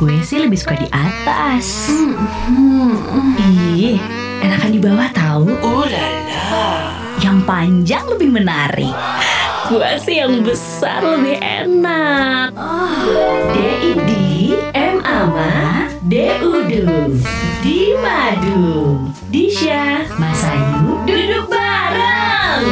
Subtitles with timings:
[0.00, 1.92] Gue sih lebih suka di atas.
[2.48, 4.00] Hmm, Ih,
[4.40, 5.52] enakan di bawah tahu.
[5.60, 6.68] Oh la la.
[7.20, 8.96] Yang panjang lebih menarik.
[9.68, 12.56] Gue sih yang besar lebih enak.
[13.52, 14.10] DID
[14.72, 17.20] M Ama DUDU
[17.60, 22.64] Di Madu Disha Mas Ayu duduk bareng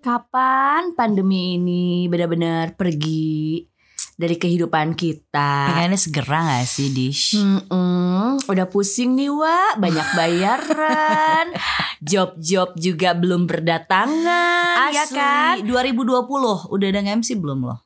[0.00, 3.68] Kapan pandemi ini benar-benar pergi
[4.18, 5.70] dari kehidupan kita?
[5.70, 7.38] Pengennya segera gak sih Dish?
[7.38, 11.46] Mm-mm, udah pusing nih Wak, banyak bayaran,
[12.10, 15.54] job-job juga belum berdatangan, ya kan?
[15.62, 16.26] 2020
[16.66, 17.78] udah ada MC belum loh?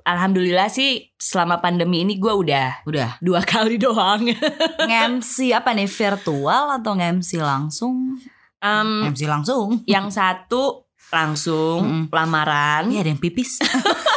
[0.00, 3.20] Alhamdulillah sih selama pandemi ini gue udah Udah.
[3.20, 4.32] dua kali doang.
[5.12, 8.16] MC apa nih virtual atau MC langsung?
[8.60, 9.84] Em, MC langsung.
[9.84, 12.04] yang satu langsung Mm-mm.
[12.10, 12.88] lamaran.
[12.88, 13.58] Iya ada yang pipis.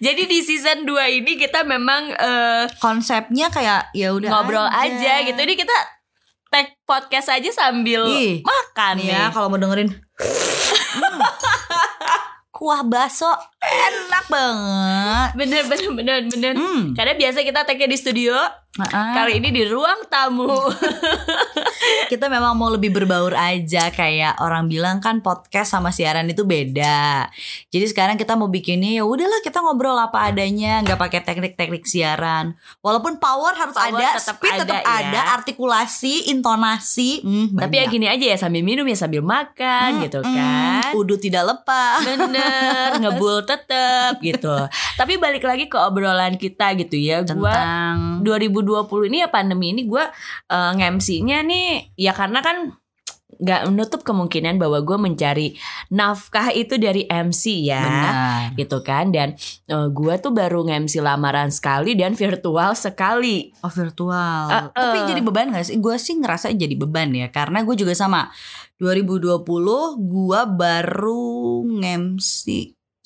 [0.00, 5.20] Jadi di season 2 ini kita memang eh, Konsepnya kayak ya udah ngobrol aja.
[5.22, 5.36] gitu.
[5.36, 5.76] Ini kita
[6.48, 9.06] tag podcast aja sambil Ih, makan nih.
[9.06, 9.92] ya kalau mau dengerin
[10.90, 11.22] Hmm.
[12.50, 13.30] Kuah baso
[13.60, 15.28] enak banget.
[15.36, 16.54] Bener bener bener bener.
[16.56, 16.82] Hmm.
[16.92, 18.36] Karena biasa kita tagnya di studio,
[18.78, 20.46] Ah, kali ini di ruang tamu.
[22.12, 27.26] kita memang mau lebih berbaur aja kayak orang bilang kan podcast sama siaran itu beda.
[27.66, 32.54] Jadi sekarang kita mau bikinnya ya udahlah kita ngobrol apa adanya, nggak pakai teknik-teknik siaran.
[32.78, 34.94] Walaupun power harus Power ada, tetap speed ada tetap ya.
[35.02, 37.26] ada, artikulasi, intonasi.
[37.26, 40.90] hmm, Tapi ya gini aja ya sambil minum ya sambil makan Hmm, gitu hmm, kan.
[40.94, 42.06] Udah tidak lepas.
[42.06, 44.54] Bener, ngebul tetep gitu.
[45.00, 47.26] Tapi balik lagi ke obrolan kita gitu ya.
[47.26, 50.04] Gua Tentang 2020 ini ya pandemi ini gue
[50.50, 52.78] uh, nge-MC-nya nih ya karena kan
[53.40, 55.48] nggak menutup kemungkinan bahwa gue mencari
[55.88, 58.58] nafkah itu dari MC ya benar.
[58.58, 59.32] gitu kan dan
[59.72, 64.44] uh, gue tuh baru nge-MC lamaran sekali dan virtual sekali Oh virtual.
[64.50, 65.06] Uh, Tapi uh.
[65.08, 65.76] jadi beban gak sih?
[65.80, 67.32] Gue sih ngerasa jadi beban ya.
[67.32, 68.28] Karena gue juga sama.
[68.80, 69.44] 2020
[70.00, 72.44] gue baru nge-MC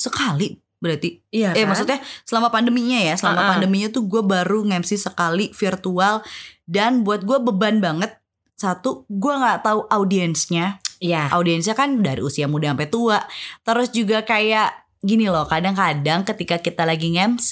[0.04, 1.16] sekali berarti.
[1.32, 1.96] iya Eh maksudnya
[2.28, 3.16] selama pandeminya ya.
[3.16, 3.50] Selama Uh-uh.
[3.56, 6.20] pandeminya tuh gue baru nge-MC sekali virtual.
[6.68, 8.20] Dan buat gue beban banget.
[8.54, 10.78] Satu, gue gak tahu audiensnya.
[11.00, 13.18] iya Audiensnya kan dari usia muda sampai tua.
[13.64, 17.50] Terus juga kayak gini loh, kadang-kadang ketika kita lagi nge-MC,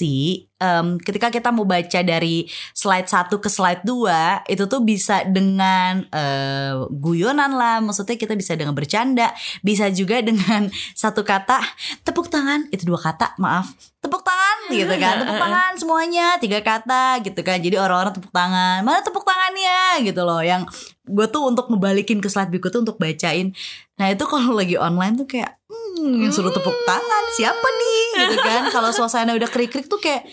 [0.56, 6.00] em, ketika kita mau baca dari slide 1 ke slide 2, itu tuh bisa dengan
[6.08, 11.60] eh, guyonan lah, maksudnya kita bisa dengan bercanda, bisa juga dengan satu kata
[12.08, 13.68] tepuk tangan, itu dua kata, maaf.
[14.02, 16.26] Tepuk tangan gitu kan, tepuk tangan semuanya.
[16.42, 17.62] Tiga kata gitu kan.
[17.62, 20.02] Jadi orang-orang tepuk tangan, mana tepuk tangannya?
[20.02, 20.42] Gitu loh.
[20.42, 20.66] Yang
[21.06, 23.54] gue tuh untuk ngebalikin ke slide berikut tuh untuk bacain.
[23.98, 25.61] Nah itu kalau lagi online tuh kayak
[26.02, 28.62] hmm, yang suruh tepuk tangan siapa nih gitu kan.
[28.68, 30.26] Kalau suasana udah krik-krik tuh kayak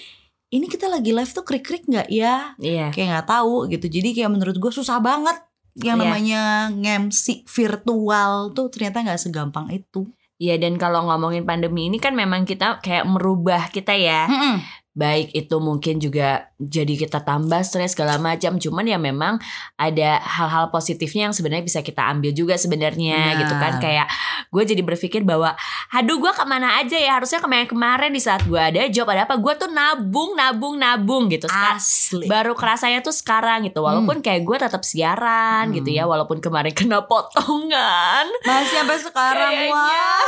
[0.50, 2.58] ini kita lagi live tuh krik-krik nggak ya?
[2.58, 3.86] iya Kayak nggak tahu gitu.
[3.86, 5.38] Jadi kayak menurut gue susah banget
[5.78, 6.04] yang Iya.
[6.04, 6.42] namanya
[6.74, 10.10] nge-MC virtual tuh ternyata nggak segampang itu.
[10.36, 14.64] Iya dan kalau ngomongin pandemi ini kan memang kita kayak merubah kita ya Mm-mm.
[14.92, 19.40] baik itu mungkin juga jadi kita tambah stres segala macam cuman ya memang
[19.74, 23.40] ada hal-hal positifnya yang sebenarnya bisa kita ambil juga sebenarnya Benar.
[23.40, 24.08] gitu kan kayak
[24.50, 25.56] gue jadi berpikir bahwa
[25.90, 29.36] aduh gue ke mana aja ya harusnya kemarin-kemarin di saat gue ada job ada apa
[29.36, 32.28] gue tuh nabung nabung nabung gitu Asli.
[32.28, 35.76] baru kerasanya tuh sekarang gitu walaupun kayak gue tetap siaran Hmm.
[35.76, 39.72] gitu ya walaupun kemarin kena potongan Masih sampai sekarang Kayaknya.
[39.72, 40.20] wah.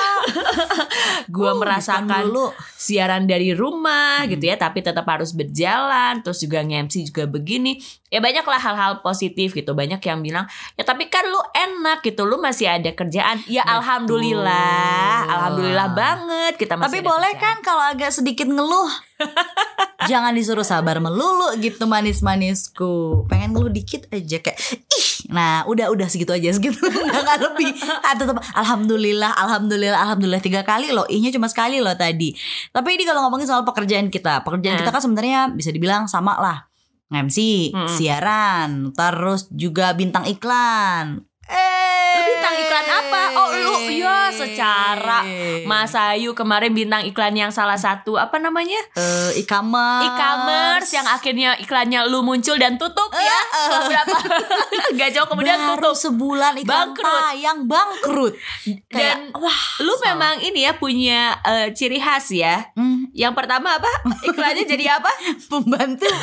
[1.28, 2.48] gue Uh, merasakan dulu.
[2.74, 4.30] siaran dari rumah Hmm.
[4.30, 7.78] gitu ya tapi tetap harus berjalan terus juga nge-MC juga begini
[8.08, 12.24] ya banyak lah hal-hal positif gitu banyak yang bilang ya tapi kan lu enak gitu
[12.24, 13.76] lu masih ada kerjaan ya Betul.
[13.78, 17.44] alhamdulillah alhamdulillah banget kita masih Tapi ada boleh kerjaan.
[17.44, 18.90] kan kalau agak sedikit ngeluh.
[20.02, 23.26] Jangan disuruh sabar melulu gitu manis-manisku.
[23.30, 24.58] Pengen ngeluh dikit aja kayak
[24.90, 25.08] ih.
[25.30, 26.82] Nah, udah udah segitu aja segitu.
[27.06, 27.70] Enggak lebih.
[28.02, 31.06] Ah, tetap alhamdulillah, alhamdulillah, alhamdulillah tiga kali loh.
[31.06, 32.34] Ihnya cuma sekali loh tadi.
[32.70, 34.80] Tapi ini kalau ngomongin soal pekerjaan kita, pekerjaan Eh.
[34.82, 36.58] kita kan sebenarnya bisa dibilang sama lah.
[37.12, 37.92] MC, Mm-mm.
[37.92, 41.20] siaran, terus juga bintang iklan.
[42.52, 43.22] Bintang iklan apa?
[43.34, 45.20] Oh, lu ya secara
[45.64, 48.78] Mas Ayu kemarin bintang iklan yang salah satu apa namanya?
[48.94, 53.22] eh, e-commerce E-commerce yang akhirnya iklannya lu muncul dan tutup ya.
[53.22, 54.18] Eh, Setelah berapa?
[54.98, 56.12] Gak jauh kemudian baru tutup.
[56.12, 57.22] sebulan iklan Bangkrut.
[57.24, 58.34] tayang bangkrut
[58.66, 61.40] Dan kayak wah lu memang ini ya punya
[61.72, 62.72] ciri khas ya.
[62.74, 63.92] hmm, Yang pertama apa?
[64.22, 65.12] Iklannya jadi apa?
[65.52, 66.08] pembantu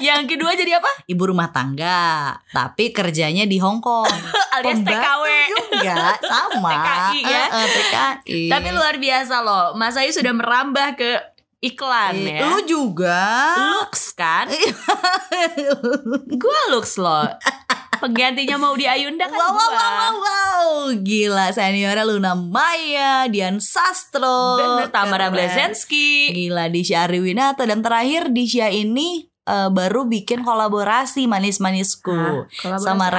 [0.00, 0.90] Yang kedua jadi apa?
[1.06, 4.04] ibu rumah tangga tapi kerjanya di Hong Kong
[4.52, 5.24] Alias TKW.
[5.78, 5.96] juga
[6.32, 7.44] sama TKI ya.
[7.44, 9.66] Eh, eh, TKI Tapi luar biasa loh.
[9.72, 11.10] Mas Ayu sudah merambah ke
[11.58, 12.46] iklan Eh, ya.
[12.46, 13.20] Lu juga.
[13.74, 14.46] Lux kan?
[16.38, 17.26] Gue Lux loh.
[17.98, 19.66] Penggantinya mau di Ayunda kan Wow, wow, gua.
[19.66, 20.66] wow, wow, wow.
[20.94, 24.54] Gila seniornya Luna Maya, Dian Sastro.
[24.54, 25.34] Bener Tamara Keren.
[25.34, 26.30] Blazensky.
[26.30, 32.46] Gila Disha Ariwinata dan terakhir Disha ini eh, baru bikin kolaborasi manis-manisku Hah?
[32.46, 33.18] Kolaborasi sama apa?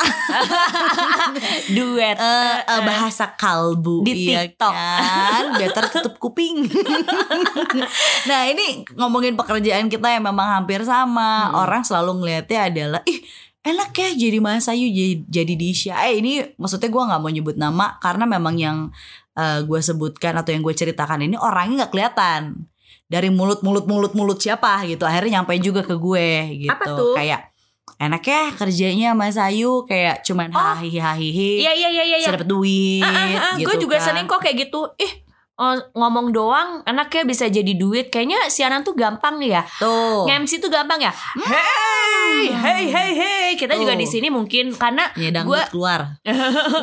[1.70, 2.16] Duet.
[2.16, 4.72] Eh, eh, bahasa kalbu Di iya TikTok.
[4.72, 6.64] kan better tutup kuping
[8.28, 11.56] nah ini ngomongin pekerjaan kita yang memang hampir sama Hmm.
[11.58, 13.20] orang selalu ngelihatnya adalah ih
[13.60, 17.56] enak ya jadi Mas Ayu jadi, jadi Disha eh ini maksudnya gue nggak mau nyebut
[17.56, 18.78] nama karena memang yang
[19.40, 22.68] gue sebutkan atau yang gue ceritakan ini orangnya nggak kelihatan
[23.06, 26.28] dari mulut mulut mulut mulut siapa gitu akhirnya nyampe juga ke gue
[26.60, 27.12] gitu Apa tuh?
[27.14, 27.49] kayak
[28.00, 30.56] enak ya kerjanya Mas Ayu kayak cuman Oh.
[30.56, 32.16] hahihi hahihi Iya iya iya iya.
[32.18, 33.04] bisa dapet duit
[33.54, 34.04] gitu gue juga kan.
[34.06, 34.88] sering kok kayak gitu.
[34.96, 35.12] Ih,
[35.54, 38.08] oh, ngomong doang enaknya bisa jadi duit.
[38.08, 39.60] Kayaknya siaran tuh gampang ya.
[39.76, 41.12] tuh Nge-MC tuh gampang ya.
[41.12, 43.48] Hey, hey, hey, hey.
[43.52, 44.00] Kita juga Tuh.
[44.00, 46.16] di sini mungkin karena ya Gua- keluar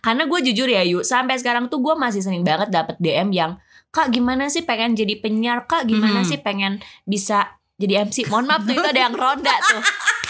[0.00, 3.52] karena gue jujur ya Yu, sampai sekarang tuh gue masih sering banget dapet DM yang
[3.90, 6.26] Kak gimana sih pengen jadi penyiar Kak gimana Hmm.
[6.26, 9.82] sih pengen bisa jadi MC Mohon maaf tuh itu ada yang ronda tuh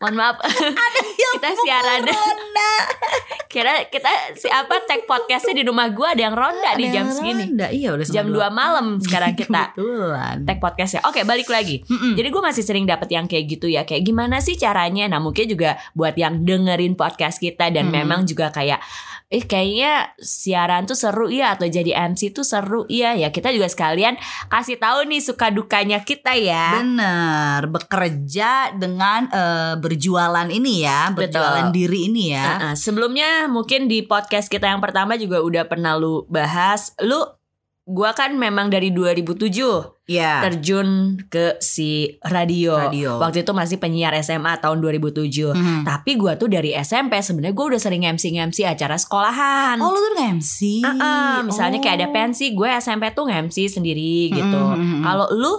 [0.00, 0.36] Mohon maaf
[1.36, 2.72] Kita siaran Ronda.
[3.52, 7.08] Kira kita si apa tag podcastnya di rumah gue ada yang ronda di jam yang
[7.10, 7.66] segini Ronda.
[7.68, 10.36] iya udah Jam 2 malam sekarang kita Kebetulan.
[10.42, 12.14] tag podcastnya Oke balik lagi Mm-mm.
[12.14, 15.44] Jadi gue masih sering dapet yang kayak gitu ya Kayak gimana sih caranya Nah mungkin
[15.44, 17.96] juga buat yang dengerin podcast kita Dan Hmm.
[17.98, 18.78] memang juga kayak
[19.30, 23.70] Eh kayaknya siaran tuh seru ya Atau jadi MC tuh seru ya Ya kita juga
[23.70, 24.18] sekalian
[24.50, 31.70] kasih tahu nih suka dukanya kita ya Bener, bekerja dengan eh, berjualan ini ya, berjualan
[31.70, 31.76] Betul.
[31.78, 32.46] diri ini ya.
[32.58, 37.39] Nah, sebelumnya mungkin di podcast kita yang pertama juga udah pernah lu bahas Lu
[37.90, 40.42] Gua kan memang dari 2007 Iya.
[40.42, 42.78] terjun ke si radio.
[42.78, 43.18] Radio.
[43.18, 45.50] Waktu itu masih penyiar SMA tahun 2007.
[45.50, 45.82] Mhm.
[45.82, 49.78] Tapi gua tuh dari SMP sebenarnya gue udah sering MC-MC acara sekolahan.
[49.78, 52.12] Oh lu tuh nge-MC Ah, ah, misalnya kayak ada Oh.
[52.12, 54.62] pensi, gue SMP tuh MC sendiri gitu.
[54.70, 55.02] Mhm, mhm.
[55.02, 55.54] Kalau lu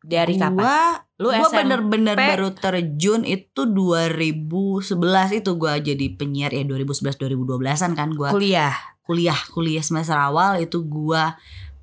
[0.00, 0.58] dari kapan?
[0.58, 0.78] Gua,
[1.18, 4.86] Lu gua bener-bener baru terjun itu 2011
[5.32, 8.74] itu gua jadi penyiar ya 2011-2012an kan gua Kuliah.
[9.02, 11.34] kuliah kuliah semester awal itu gua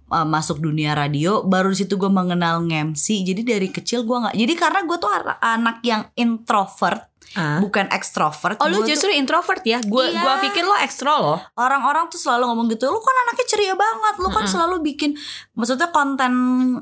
[0.08, 4.36] uh, masuk dunia radio baru di situ gue mengenal MC jadi dari kecil gua nggak
[4.36, 7.60] jadi karena gue tuh anak yang introvert Ah.
[7.60, 9.84] bukan ekstrovert Oh lu Gua tuh- justru introvert ya?
[9.84, 10.24] Gue Iya.
[10.24, 11.40] gua pikir lo ekstro loh.
[11.56, 14.54] orang-orang tuh selalu ngomong gitu lu kan anaknya ceria banget lu kan Mm-mm.
[14.56, 15.12] selalu bikin
[15.52, 16.32] maksudnya konten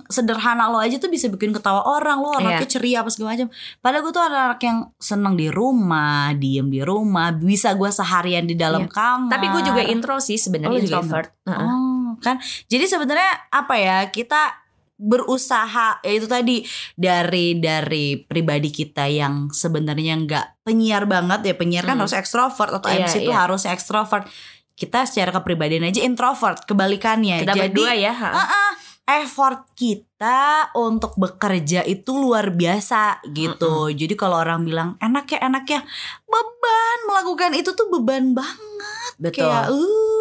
[0.05, 2.69] sederhana lo aja tuh bisa bikin ketawa orang lu anaknya Iya.
[2.69, 3.49] ceria apa segala macam
[3.79, 8.53] padahal gue tuh anak yang seneng di rumah diem di rumah bisa gue seharian di
[8.53, 8.91] dalam Iya.
[8.91, 11.29] kamar Tapi gue juga intro sih Oh, sebenarnya juga introvert.
[11.43, 11.65] Heeh.
[11.65, 12.37] Oh, kan.
[12.67, 13.97] Jadi sebenarnya apa ya?
[14.09, 14.61] Kita
[14.93, 16.63] berusaha ya itu tadi
[16.93, 22.05] dari dari pribadi kita yang sebenarnya nggak penyiar banget ya penyiar kan Hmm.
[22.05, 23.41] harus ekstrovert atau Iya, MC itu iya.
[23.43, 24.29] harusnya ekstrovert
[24.73, 28.13] kita secara kepribadian aja introvert kebalikannya Kita jadi berdua ya.
[28.15, 28.29] ha.
[28.31, 28.73] ah,
[29.19, 35.65] effort kita untuk bekerja itu luar biasa gitu jadi kalau orang bilang enak ya enak
[35.67, 35.81] ya
[36.23, 39.43] beban melakukan itu tuh beban banget Betul.
[39.43, 40.12] kayak uh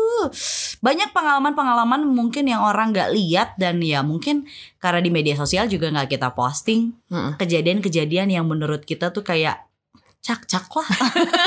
[0.83, 4.45] banyak pengalaman-pengalaman mungkin yang orang nggak lihat dan ya mungkin
[4.83, 6.93] karena di media sosial juga nggak kita posting.
[7.41, 9.72] Kejadian-kejadian yang menurut kita tuh kayak
[10.23, 10.89] cak-cak lah.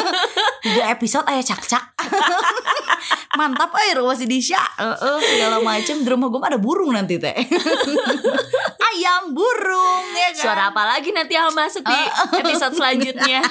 [0.67, 1.96] Tiga episode aja cak-cak.
[3.39, 4.60] Mantap aja rumah si Disha.
[4.75, 6.03] Heeh, segala macem.
[6.03, 7.32] Di rumah gue ada burung nanti teh.
[8.91, 10.44] Ayam burung ya kan?
[10.44, 12.00] Suara apa lagi nanti yang masuk di
[12.44, 13.44] episode selanjutnya?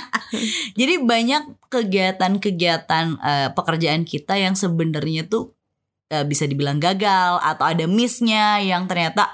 [0.77, 5.57] Jadi banyak kegiatan-kegiatan eh, pekerjaan kita yang sebenarnya tuh
[6.13, 9.33] eh, bisa dibilang gagal atau ada missnya yang ternyata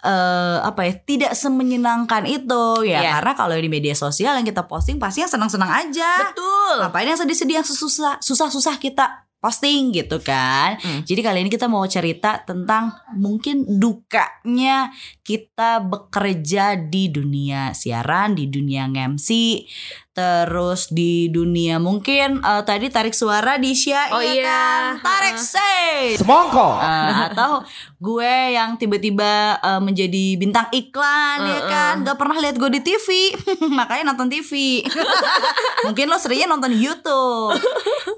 [0.00, 3.10] eh apa ya tidak semenyenangkan itu ya Iya.
[3.20, 6.80] karena kalau di media sosial yang kita posting pasti yang senang-senang aja Betul.
[6.80, 9.04] ngapain yang sedih-sedih yang susah susah-susah kita
[9.36, 11.00] posting gitu kan Hmm.
[11.04, 18.48] jadi kali ini kita mau cerita tentang mungkin dukanya kita bekerja di dunia siaran, di
[18.48, 19.64] dunia MC,
[20.10, 24.44] terus di dunia mungkin eh, tadi tarik suara di Sya, Oh ya iya.
[24.44, 24.82] kan?
[25.06, 25.46] tarik Uh-uh.
[25.46, 26.18] say.
[26.18, 26.68] Semongko.
[26.82, 27.62] Eh, atau
[27.96, 31.70] gue yang tiba-tiba eh, menjadi bintang iklan ya Uh-uh.
[31.70, 33.06] kan gak pernah lihat gue di TV
[33.78, 34.82] makanya nonton TV
[35.86, 37.56] mungkin lo seringnya nonton YouTube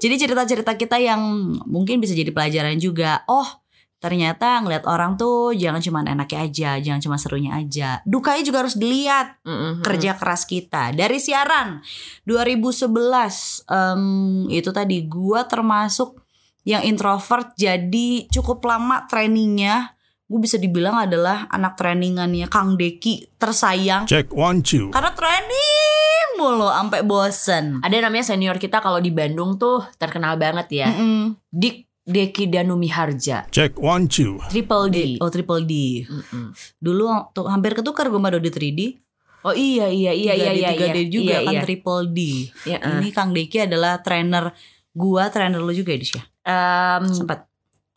[0.01, 1.21] jadi cerita-cerita kita yang
[1.67, 3.62] mungkin bisa jadi pelajaran juga oh
[4.03, 8.75] ternyata ngeliat orang tuh jangan cuma enaknya aja jangan cuma serunya aja dukanya juga harus
[8.75, 9.79] dilihat Mm-mm.
[9.79, 11.79] kerja keras kita dari siaran
[12.27, 12.91] 2011
[13.71, 14.03] em,
[14.51, 16.19] itu tadi gua termasuk
[16.67, 19.95] yang introvert jadi cukup lama trainingnya
[20.27, 24.91] gue bisa dibilang adalah anak trainingannya Kang Deki tersayang Check one, two.
[24.91, 27.77] karena training mulu sampai bosen.
[27.85, 30.89] Ada namanya senior kita kalau di Bandung tuh terkenal banget ya.
[30.89, 31.37] Mm-mm.
[31.53, 33.47] Dik Deki Danumi Harja.
[33.47, 34.35] Check one, two.
[34.51, 34.97] Triple D.
[35.23, 36.03] Oh triple D.
[36.03, 36.51] Mm-mm.
[36.77, 38.81] Dulu tuh hampir ketukar gue sama Dodi 3D.
[39.43, 40.71] Oh iya iya iya iya 3D, iya.
[40.71, 41.61] 3D iya, juga iya, kan iya.
[41.63, 42.19] triple D.
[42.63, 42.91] Iya, eh.
[42.99, 44.51] Ini Kang Deki adalah trainer
[44.91, 46.23] gua, trainer lu juga ya Dis ya?
[46.43, 47.47] Em, Sempat.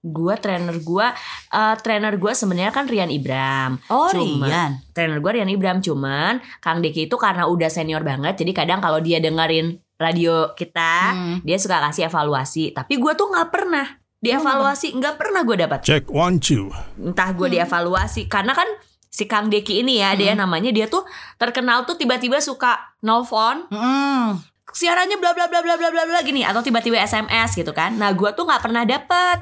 [0.06, 1.10] gua trainer gua
[1.50, 3.78] eh, trainer gua sebenarnya kan Rian Ibram.
[3.90, 4.70] Oh Cuma- Rian.
[4.94, 9.02] Trainer gua Rian Ibram cuman Kang Deki itu karena udah senior banget jadi kadang kalau
[9.02, 11.36] dia dengerin radio kita Hmm.
[11.40, 13.86] dia suka kasih evaluasi tapi gua tuh nggak pernah
[14.16, 16.72] dievaluasi nggak pernah gue dapat Check one, two.
[16.98, 18.66] entah gue dievaluasi karena kan
[19.06, 21.04] si Kang Deki ini ya dia namanya dia tuh
[21.36, 24.40] terkenal tuh tiba-tiba suka nelfon Mm.
[24.68, 27.96] siarannya bla bla bla bla bla bla bla gini atau tiba-tiba SMS gitu kan.
[27.96, 29.40] Nah, gua tuh nggak pernah dapet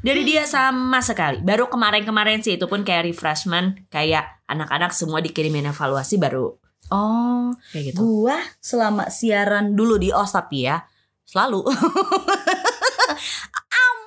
[0.00, 1.38] dari dia sama sekali.
[1.38, 7.92] Baru kemarin-kemarin sih itu pun kayak refreshment, kayak anak-anak semua dikirimin evaluasi baru Oh, kayak
[7.92, 7.98] gitu.
[7.98, 10.86] gua selama siaran dulu di OS tapi ya
[11.26, 11.66] selalu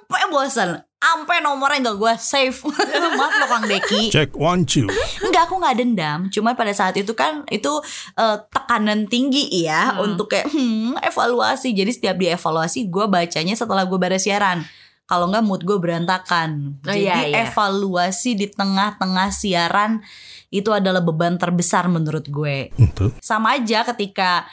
[0.10, 2.56] ampe bosan, ampe nomornya nggak gua save.
[3.14, 4.10] Maaf lo Kang Deki.
[4.16, 4.88] Check one, two.
[5.22, 6.20] Enggak, aku nggak dendam.
[6.32, 7.70] Cuman pada saat itu kan itu
[8.16, 10.14] eh, tekanan tinggi ya Hmm.
[10.14, 11.76] untuk kayak hmm, evaluasi.
[11.76, 14.66] Jadi setiap dievaluasi gue bacanya setelah gue beres siaran.
[15.06, 16.78] Kalau nggak mood gue berantakan.
[16.82, 17.50] Oh, Jadi iya, iya.
[17.50, 20.06] evaluasi di tengah-tengah siaran
[20.50, 22.74] itu adalah beban terbesar menurut gue.
[22.74, 23.14] Betul.
[23.22, 24.46] Sama aja ketika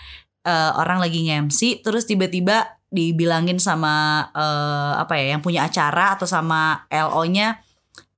[0.44, 6.24] eh, orang lagi nge-MC terus tiba-tiba dibilangin sama eh, apa ya yang punya acara atau
[6.24, 7.60] sama LO-nya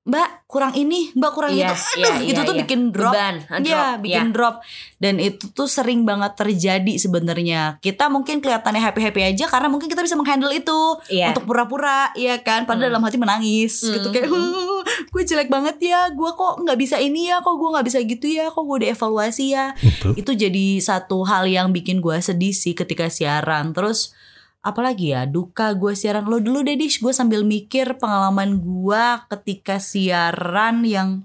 [0.09, 2.01] Mbak kurang ini, Mbak kurang Iya, itu.
[2.01, 2.61] Aduh, iya, itu tuh iya.
[2.65, 3.13] bikin drop.
[3.13, 4.33] Beban, Iya, drop, bikin iya.
[4.33, 4.55] drop.
[4.97, 7.77] Dan itu tuh sering banget terjadi sebenarnya.
[7.77, 11.37] Kita mungkin kelihatannya happy-happy aja karena mungkin kita bisa menghandle itu Iya.
[11.37, 12.65] untuk pura-pura, iya kan?
[12.65, 12.93] Padahal Hmm.
[12.97, 14.68] dalam hati menangis Hmm, gitu kayak, "Huh,
[15.13, 18.27] gue jelek banget ya, gue kok nggak bisa ini ya, kok gue nggak bisa gitu
[18.29, 20.13] ya, kok gue dievaluasi ya." Betul.
[20.17, 23.73] Itu jadi satu hal yang bikin gue sedih sih ketika siaran.
[23.77, 24.13] Terus
[24.61, 29.79] apalagi ya duka gue siaran lo dulu deh Dish gue sambil mikir pengalaman gue ketika
[29.79, 31.25] siaran yang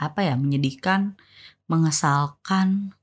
[0.00, 1.14] apa ya menyedihkan
[1.70, 2.96] mengesalkan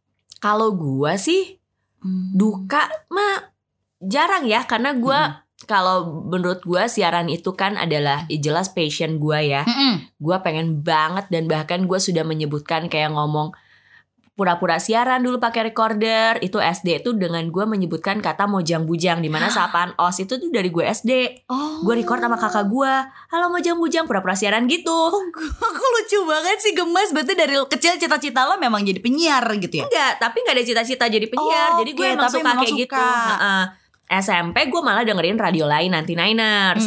[0.43, 1.63] Kalau gua sih
[2.03, 2.35] Hmm.
[2.35, 3.55] duka mah
[4.03, 9.61] jarang ya karena gua kalau menurut gua siaran itu kan adalah jelas passion gua ya.
[9.63, 10.13] Mm-mm.
[10.17, 13.51] Gua pengen banget dan bahkan gua sudah menyebutkan kayak ngomong
[14.33, 19.29] pura-pura siaran dulu pakai recorder itu SD itu dengan gua menyebutkan kata mojang bujang di
[19.29, 21.11] mana sapaan os itu tuh dari gue SD
[21.45, 21.85] Oh.
[21.85, 24.89] gue record sama kakak gua halo mojang bujang pura-pura siaran gitu
[25.61, 29.85] Aku lucu banget sih gemes Berarti dari kecil cita-cita lo memang jadi penyiar gitu ya
[29.85, 32.89] enggak tapi nggak ada cita-cita jadi penyiar Oh, jadi gue oke, emang suka kayak gitu
[32.97, 33.05] suka.
[33.29, 33.63] Heeh.
[34.07, 36.85] SMP gue malah dengerin radio lain nanti Niners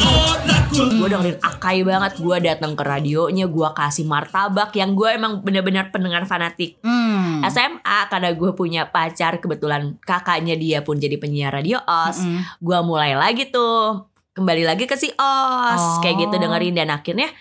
[0.70, 5.88] gue dengerin Akai banget gue datang ke radionya gue kasih martabak yang gue emang bener-bener
[5.90, 7.42] pendengar fanatik hmm.
[7.48, 12.42] SMA karena gue punya pacar kebetulan kakaknya dia pun jadi penyiar radio os Mm-mm.
[12.62, 14.06] gue mulai lagi tuh
[14.36, 15.98] kembali lagi ke si os Oh.
[16.04, 17.32] kayak gitu dengerin dan akhirnya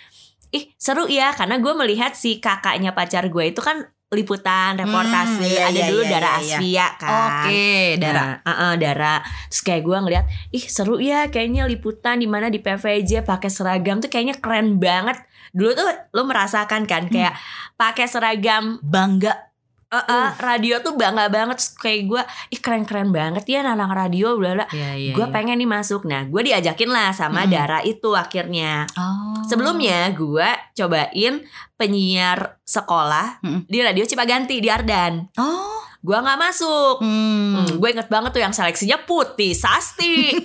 [0.55, 5.43] ih seru ya karena gue melihat si kakaknya pacar gue itu kan liputan reportase Hmm,
[5.43, 6.57] iya, ada iya, dulu iya, Dara iya, iya.
[6.57, 9.15] Asfia kan Oke Dara Nah, uh-uh, Dara.
[9.51, 14.00] Terus kayak gue ngeliat, ih seru ya kayaknya liputan di mana di PVJ pakai seragam
[14.00, 15.19] tuh kayaknya keren banget.
[15.51, 17.36] Dulu tuh lo merasakan kan kayak
[17.75, 19.54] pakai seragam Bangga
[19.92, 22.22] uh-uh, radio tuh bangga banget Terus kayak gue,
[22.54, 24.65] ih keren-keren banget ya anak radio bla bla.
[24.72, 25.34] Iya, iya, gue iya.
[25.34, 26.08] pengen nih masuk.
[26.08, 27.54] Nah, gue diajakin lah sama Mm-mm.
[27.54, 28.89] Dara itu akhirnya.
[28.98, 29.44] Oh.
[29.46, 33.62] Sebelumnya gue cobain penyiar sekolah Mm-mm.
[33.70, 35.36] di radio Cipaganti di Ardan.
[35.38, 35.75] Oh
[36.05, 37.01] Gue nggak masuk.
[37.01, 37.33] hmm.
[37.55, 40.38] Hmm, gue inget banget tuh yang seleksinya Putih Sasti.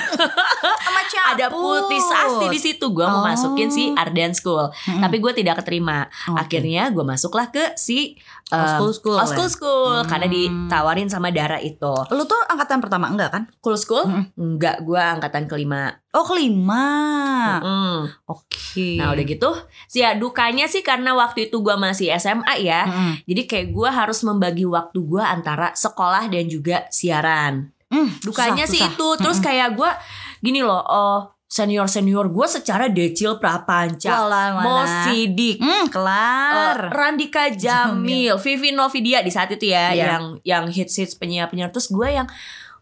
[0.78, 2.88] Sama Ada Putih Sasti di situ.
[2.88, 3.26] Gue mau Oh.
[3.26, 5.02] masukin si Arden School, Mm-mm.
[5.02, 6.06] tapi gue tidak keterima.
[6.30, 6.38] Oke.
[6.38, 8.14] Akhirnya gue masuklah ke si
[8.48, 9.28] um, School School Oh, ya?
[9.28, 10.06] School School Hmm.
[10.06, 11.92] karena ditawarin sama Dara itu.
[12.08, 13.42] Lu tuh angkatan pertama enggak kan?
[13.58, 14.06] Cool School?
[14.06, 14.24] Mm-mm.
[14.38, 15.98] Enggak, gue angkatan kelima.
[16.10, 16.88] Oh kelima
[17.58, 18.00] Mm.
[18.26, 19.50] Oke Nah udah gitu,
[19.86, 22.86] sih ya dukanya sih karena waktu itu gue masih SMA ya.
[22.86, 23.12] Mm-mm.
[23.26, 27.72] Jadi kayak gue harus membagi waktu gue antara sekolah dan juga siaran.
[27.88, 28.94] Hmm, Dukanya susah, sih susah.
[28.94, 29.08] itu.
[29.18, 29.90] Terus kayak gue
[30.40, 34.60] gini loh, oh senior senior gue secara decil prapanca, Walah?
[34.60, 40.04] Mo Sidik, eh, kelar Randika Jamil, Vivi Novidia di saat itu ya, Iya.
[40.04, 41.72] yang yang hits hits penyiar penyiar.
[41.72, 42.28] Terus gue yang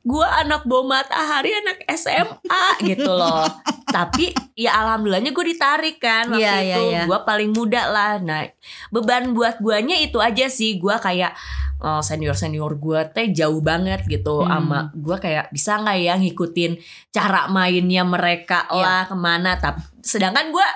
[0.06, 3.42] gue anak bom matahari anak SMA gitu loh.
[3.96, 7.02] tapi ya alhamdulillahnya gue ditarik kan waktu iya, itu iya.
[7.06, 8.46] gue paling muda lah nah
[8.90, 11.34] beban buat guanya itu aja sih gue kayak
[11.80, 14.50] oh, senior senior gue teh jauh banget gitu Hmm.
[14.50, 16.72] sama gue kayak bisa nggak ya ngikutin
[17.14, 18.82] cara mainnya mereka Iya.
[18.82, 20.68] lah ke mana tapi sedangkan gue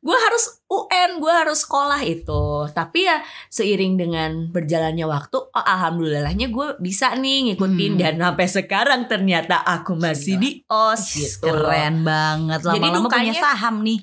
[0.00, 3.20] gue harus UN gue harus sekolah itu tapi ya
[3.52, 8.00] seiring dengan berjalannya waktu oh, alhamdulillahnya gue bisa nih ngikutin Hmm.
[8.00, 11.68] dan sampai sekarang ternyata aku masih di os gitu loh.
[11.68, 13.98] Keren banget Jadi Lama-lama punya saham nih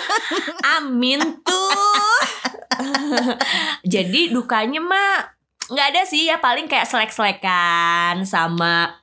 [0.76, 2.24] Amin tuh.
[3.94, 9.02] Jadi dukanya mah nggak ada sih ya paling kayak selek-selekan sama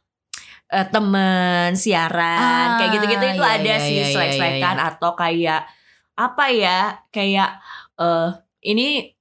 [0.73, 5.11] eh, temen siaran Ah, kayak gitu-gitu itu iya, ada iya, sih iya, iya, selek-selekan atau
[5.13, 5.61] kayak
[6.13, 6.79] apa ya
[7.13, 7.61] kayak
[8.01, 8.29] eh
[8.69, 9.13] ini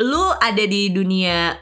[0.00, 1.52] lu ada di dunia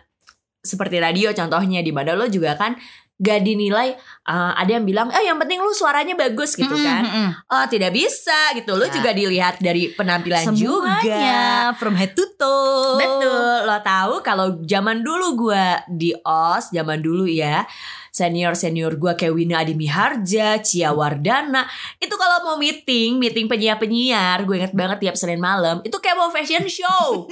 [0.62, 2.78] seperti radio contohnya di mana lo juga kan
[3.20, 7.02] gak dinilai eh, ada yang bilang eh yang penting lu suaranya bagus gitu Mm-mm, kan.
[7.02, 7.28] mm-mm.
[7.48, 8.72] Oh tidak bisa gitu.
[8.72, 8.92] Lo Ya.
[8.92, 12.96] juga dilihat dari penampilan juga Semuanya From head to toe.
[12.96, 13.58] Betul.
[13.62, 17.62] Lo tahu kalau zaman dulu gua di OS Zaman dulu ya
[18.10, 21.62] Senior-senior gua kayak Wina Adimi Harja Cia Wardana
[21.96, 26.26] Itu kalau mau meeting Meeting penyiar-penyiar Gue inget banget tiap Senin malam Itu kayak mau
[26.28, 27.30] fashion show.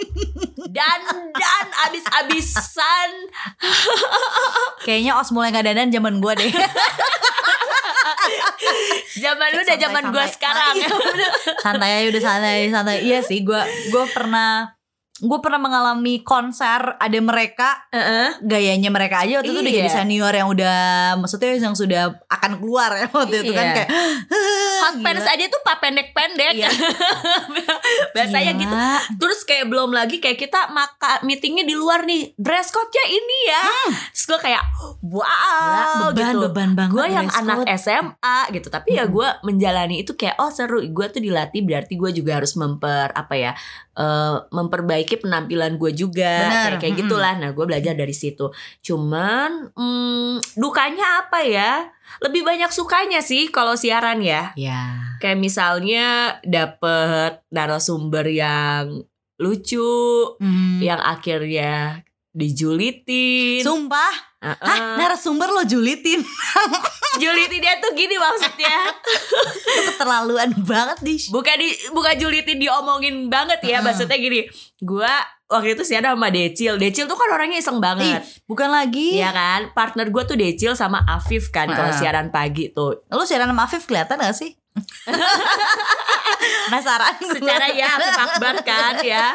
[0.68, 1.00] Dan
[1.32, 3.10] dan abis-abisan.
[4.80, 6.52] Kayaknya os mulai gak dandan zaman gue deh
[9.18, 10.34] Zaman lu udah zaman Santai-santai.
[10.34, 10.88] sekarang iya.
[11.58, 14.77] Santai aja udah santai santai Iya sih gue gue pernah
[15.20, 18.38] gue pernah mengalami konser ada mereka Heeh.
[18.40, 19.80] gayanya mereka aja waktu itu udah Iya.
[19.80, 20.78] jadi senior yang udah
[21.16, 23.74] maksudnya yang sudah akan keluar ya waktu itu kan Iya.
[23.76, 23.88] kayak
[24.78, 25.04] Hot gila.
[25.04, 26.70] pants aja tuh pak pendek-pendek Iya.
[28.14, 28.60] Bahasanya Gila.
[28.60, 28.74] gitu
[29.18, 33.62] Terus kayak belum lagi kayak kita maka meetingnya di luar nih dress code-nya ini ya.
[34.12, 34.62] Terus gue kayak
[35.02, 35.26] wow
[36.08, 36.40] Gila, beban gitu.
[36.44, 37.68] beban banget Gue yang dress anak code.
[37.74, 40.80] SMA gitu, tapi ya gue menjalani itu kayak oh seru.
[40.84, 43.52] Gue tuh dilatih berarti gue juga harus memper apa ya
[43.94, 47.08] eh, memperbaiki penampilan gue juga Bener, kayak kayak mm-mm.
[47.08, 47.34] gitulah.
[47.40, 48.52] Nah gue belajar dari situ.
[48.84, 51.88] Cuman hmm, dukanya apa ya?
[52.20, 54.52] Lebih banyak sukanya sih kalau siaran ya.
[54.52, 59.08] ya Kayak misalnya dapet narasumber yang
[59.40, 60.82] lucu, Hmm.
[60.82, 62.02] yang akhirnya
[62.34, 63.64] dijulitin.
[63.64, 64.54] sumpah Heeh.
[64.62, 66.22] Hah, narasumber lo julitin
[67.22, 68.94] Julitin dia tuh gini maksudnya.
[69.90, 73.82] Keterlaluan banget di Bukan di bukan julitin diomongin banget ya, Heeh.
[73.82, 74.46] maksudnya gini.
[74.78, 75.10] Gua
[75.50, 76.78] waktu itu siaran sama Decil.
[76.78, 78.22] Decil tuh kan orangnya iseng Ih, banget.
[78.46, 79.60] bukan lagi Iya kan?
[79.74, 81.98] Partner gue tuh Decil sama Afif kan kalau Heeh.
[81.98, 83.02] siaran pagi tuh.
[83.10, 84.54] Lu siaran sama Afif kelihatan gak sih?
[86.68, 89.34] Penasaran secara ya Akbar kan ya.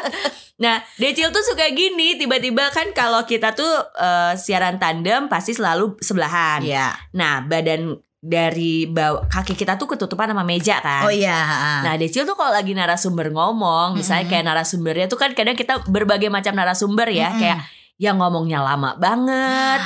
[0.54, 5.98] Nah, Decil tuh suka gini, tiba-tiba kan kalau kita tuh eh, siaran tandem pasti selalu
[5.98, 6.62] sebelahan.
[6.62, 11.04] Iya Nah, badan dari bawah kaki kita tuh ketutupan sama meja kan.
[11.04, 11.36] Oh iya
[11.84, 16.32] Nah, Decil tuh kalau lagi narasumber ngomong, misalnya kayak narasumbernya tuh kan kadang kita berbagai
[16.32, 17.40] macam narasumber ya, Mm-mm.
[17.42, 17.60] kayak
[18.00, 19.80] yang ngomongnya lama banget,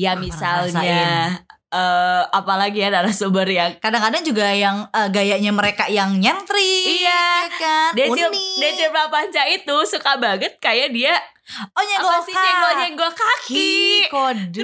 [0.00, 1.04] ya Pernah misalnya
[1.74, 7.10] eh apalagi ya narasumber yang Kadang-kadang juga yang eh, gayanya mereka yang nyentri Iya.
[7.10, 7.90] ya kan?
[7.92, 8.58] Decil, Unik.
[8.62, 13.52] Decil Prapanca itu suka banget kayak dia Oh nyenggol apa sih nyenggol-nyenggol kaki.
[13.52, 14.62] Hi, kode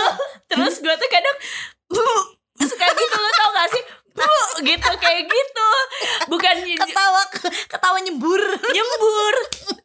[0.52, 1.36] Terus gue tuh kadang
[2.70, 3.82] suka gitu lo tau gak sih?
[4.68, 5.68] gitu kayak gitu.
[6.28, 7.22] Bukan Ketawa
[7.66, 9.34] Ketawa nyembur nyembur.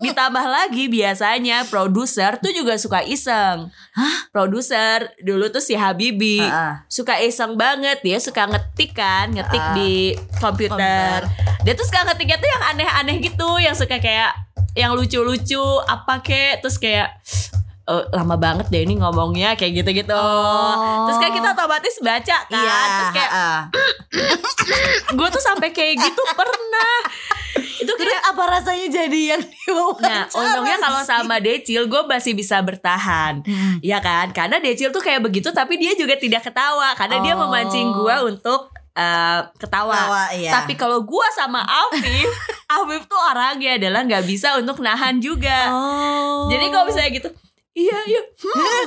[0.01, 3.71] Ditambah lagi biasanya produser tuh juga suka iseng.
[4.29, 6.73] Produser dulu tuh si Habibi Heeh.
[6.91, 9.73] suka iseng banget dia suka ngetik kan, ngetik Ah.
[9.73, 11.19] di komputer.
[11.63, 14.35] Dia tuh suka ngetiknya tuh yang aneh-aneh gitu, yang suka kayak
[14.75, 17.15] yang lucu-lucu apa kek terus kayak
[17.85, 20.09] "Eh, lama banget deh ini ngomongnya kayak gitu-gitu.
[20.11, 21.05] Oh.
[21.05, 22.57] Terus kan kita otomatis baca kan.
[22.57, 23.61] Iya Terus kayak heeh.
[25.17, 26.97] gue tuh sampai kayak gitu pernah.
[27.75, 29.43] Itu Terus kayak apa rasanya jadi yang
[30.01, 33.45] Nah, untungnya kalau sama Decil gue masih bisa bertahan.
[33.45, 33.77] Hmm.
[33.79, 34.31] Ya kan?
[34.31, 37.45] Karena Decil tuh kayak begitu tapi dia juga tidak ketawa karena dia Oh.
[37.45, 39.93] memancing gue untuk eh, ketawa.
[39.93, 40.51] Ketawa, iya.
[40.55, 42.29] Tapi kalau gue sama Afif,
[42.79, 45.67] Afif tuh orangnya adalah nggak bisa untuk nahan juga.
[45.69, 47.29] Oh Jadi kalau misalnya gitu,
[47.75, 48.21] iya iya,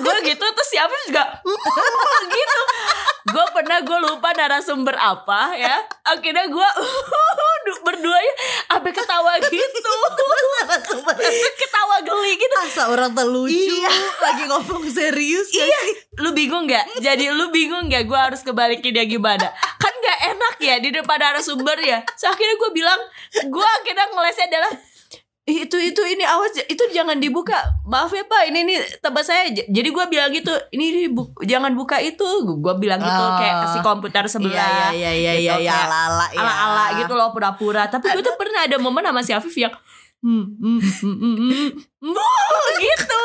[0.00, 2.60] gue gitu terus si Afif juga "Hmm," gitu.
[3.28, 5.76] Gue pernah gue lupa narasumber apa ya.
[6.02, 6.68] Akhirnya gue
[7.84, 8.34] berduanya
[8.66, 9.92] sampai ketawa gitu.
[11.54, 12.54] ketawa geli gitu.
[12.58, 13.92] Asa orang terlucu Iya.
[14.18, 15.92] Lagi ngomong serius Iya, sih?
[16.16, 16.98] lu bingung nggak?
[16.98, 18.08] Jadi lu bingung nggak?
[18.08, 19.52] Gue harus kebalikin dia gimana?
[19.76, 22.00] Kan nggak enak ya di depan narasumber ya.
[22.16, 23.00] So akhirnya gue bilang,
[23.44, 24.97] gue akhirnya ngelesnya adalah "Ih,
[25.48, 27.56] itu itu ini awas itu jangan dibuka.
[27.82, 29.48] Maaf ya pak ini ini tempat saya.
[29.48, 32.20] Jadi gue bilang gitu ini, ini bu- jangan buka itu.
[32.44, 33.34] Gue bilang gitu Oh.
[33.34, 36.38] kayak si komputer sebelah Iya, iya, iya, gitu, iya, iya, kayak ala-ala, ya.
[36.38, 37.88] ala-ala gitu loh pura-pura.
[37.88, 39.72] Tapi gue tuh pernah ada momen sama si Afif yang
[40.20, 41.70] hmm, hmm, hmm, hmm, hmm,
[42.04, 42.14] hmm,
[42.78, 43.20] gitu.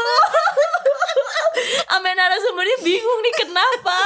[1.94, 4.00] Ame narasumbernya bingung nih kenapa?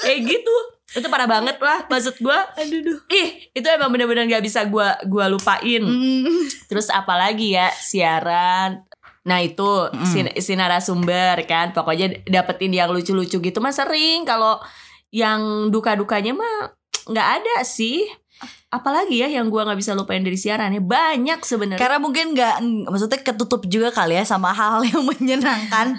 [0.00, 0.56] Kayak gitu
[0.94, 2.98] Itu parah banget lah Maksud gue Aduh, duh.
[3.10, 5.82] Ih itu emang bener-bener gak bisa gue gua lupain.
[5.82, 6.46] Hmm.
[6.70, 8.86] Terus apalagi ya siaran.
[9.24, 14.22] Nah itu si, si narasumber kan Pokoknya dapetin yang lucu-lucu gitu mah sering.
[14.28, 14.60] Kalau
[15.14, 16.74] yang duka-dukanya mah
[17.08, 18.04] nggak ada sih.
[18.68, 20.82] Apalagi ya yang gua nggak bisa lupain dari siarannya.
[20.82, 21.80] Banyak sebenarnya.
[21.80, 22.56] Karena mungkin nggak
[22.90, 25.96] maksudnya ketutup juga kali ya sama hal yang menyenangkan.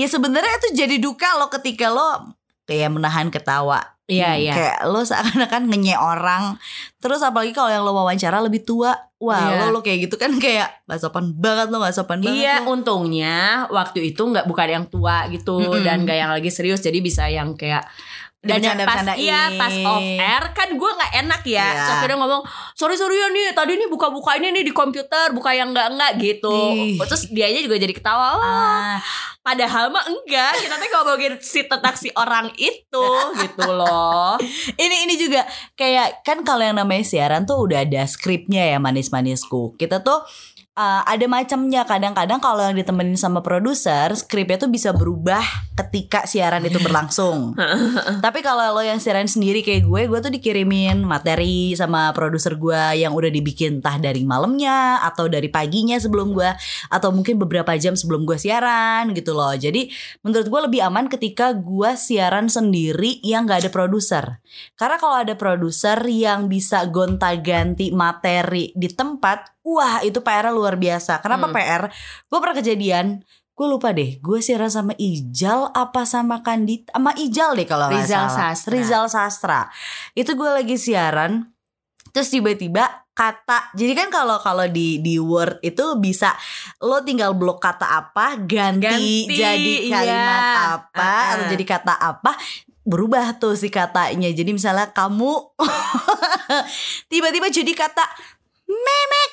[0.00, 3.94] ya sebenarnya itu jadi duka lo ketika lo kayak menahan ketawa.
[4.06, 6.54] Iya Hmm, iya Kayak lo seakan-akan ngenye orang.
[6.98, 8.94] Terus apalagi kalau yang lo wawancara lebih tua.
[9.16, 9.66] Wah Iya.
[9.66, 12.76] lo lo kayak gitu kan kayak gak sopan banget lo gak sopan banget Iya lo.
[12.76, 15.82] untungnya waktu itu nggak bukan yang tua gitu Mm-mm.
[15.82, 17.82] dan gak yang lagi serius jadi bisa yang kayak
[18.46, 21.66] dan yang pas iya pas off air kan gue nggak enak ya.
[21.66, 21.82] Iya.
[21.82, 23.52] so akhirnya ngomong sorry sorry ya nih.
[23.52, 26.54] Tadi nih buka buka ini nih di komputer buka yang nggak nggak gitu.
[26.72, 26.96] Ih.
[27.02, 28.96] terus dianya juga jadi ketawa "Wah, Ah,
[29.42, 30.52] padahal mah enggak.
[30.56, 33.06] Kita tuh ngomongin si tentang si orang itu
[33.42, 34.38] gitu loh.
[34.74, 39.74] Ini ini juga kayak kan kalau yang namanya siaran tuh udah ada skripnya ya manis-manisku.
[39.74, 40.22] Kita tuh
[40.76, 45.42] uh, ada macamnya kadang-kadang kalau yang ditemenin sama produser skripnya tuh bisa berubah
[45.76, 47.56] ketika siaran itu berlangsung.
[48.24, 53.00] Tapi kalau lo yang siaran sendiri kayak gue, gue tuh dikirimin materi sama produser gue
[53.00, 56.48] yang udah dibikin entah dari malamnya atau dari paginya sebelum gue
[56.92, 59.52] atau mungkin beberapa jam sebelum gue siaran gitu loh.
[59.56, 59.88] Jadi
[60.24, 64.24] menurut gue lebih aman ketika gue siaran sendiri yang gak ada produser.
[64.76, 71.18] Karena kalau ada produser yang bisa gonta-ganti materi di tempat, wah itu PR luar biasa.
[71.18, 71.54] Kenapa Hmm.
[71.58, 71.82] PR?
[72.30, 77.58] Gue pernah kejadian, gue lupa deh, gue siaran sama Ijal apa sama Kandit, sama Ijal
[77.58, 78.54] deh kalau nggak Rizal salah.
[78.54, 78.70] Sastra.
[78.70, 79.60] Rizal Sastra.
[80.14, 81.50] Itu gue lagi siaran,
[82.14, 86.36] terus tiba-tiba kata jadi kan kalau kalau di di word itu bisa
[86.84, 90.64] lo tinggal blok kata apa ganti, Ganti, jadi kalimat iya.
[90.76, 91.32] apa Uh-uh.
[91.32, 92.36] atau jadi kata apa
[92.84, 95.32] berubah tuh si katanya jadi misalnya kamu
[97.10, 98.04] tiba-tiba jadi kata
[98.66, 99.32] memek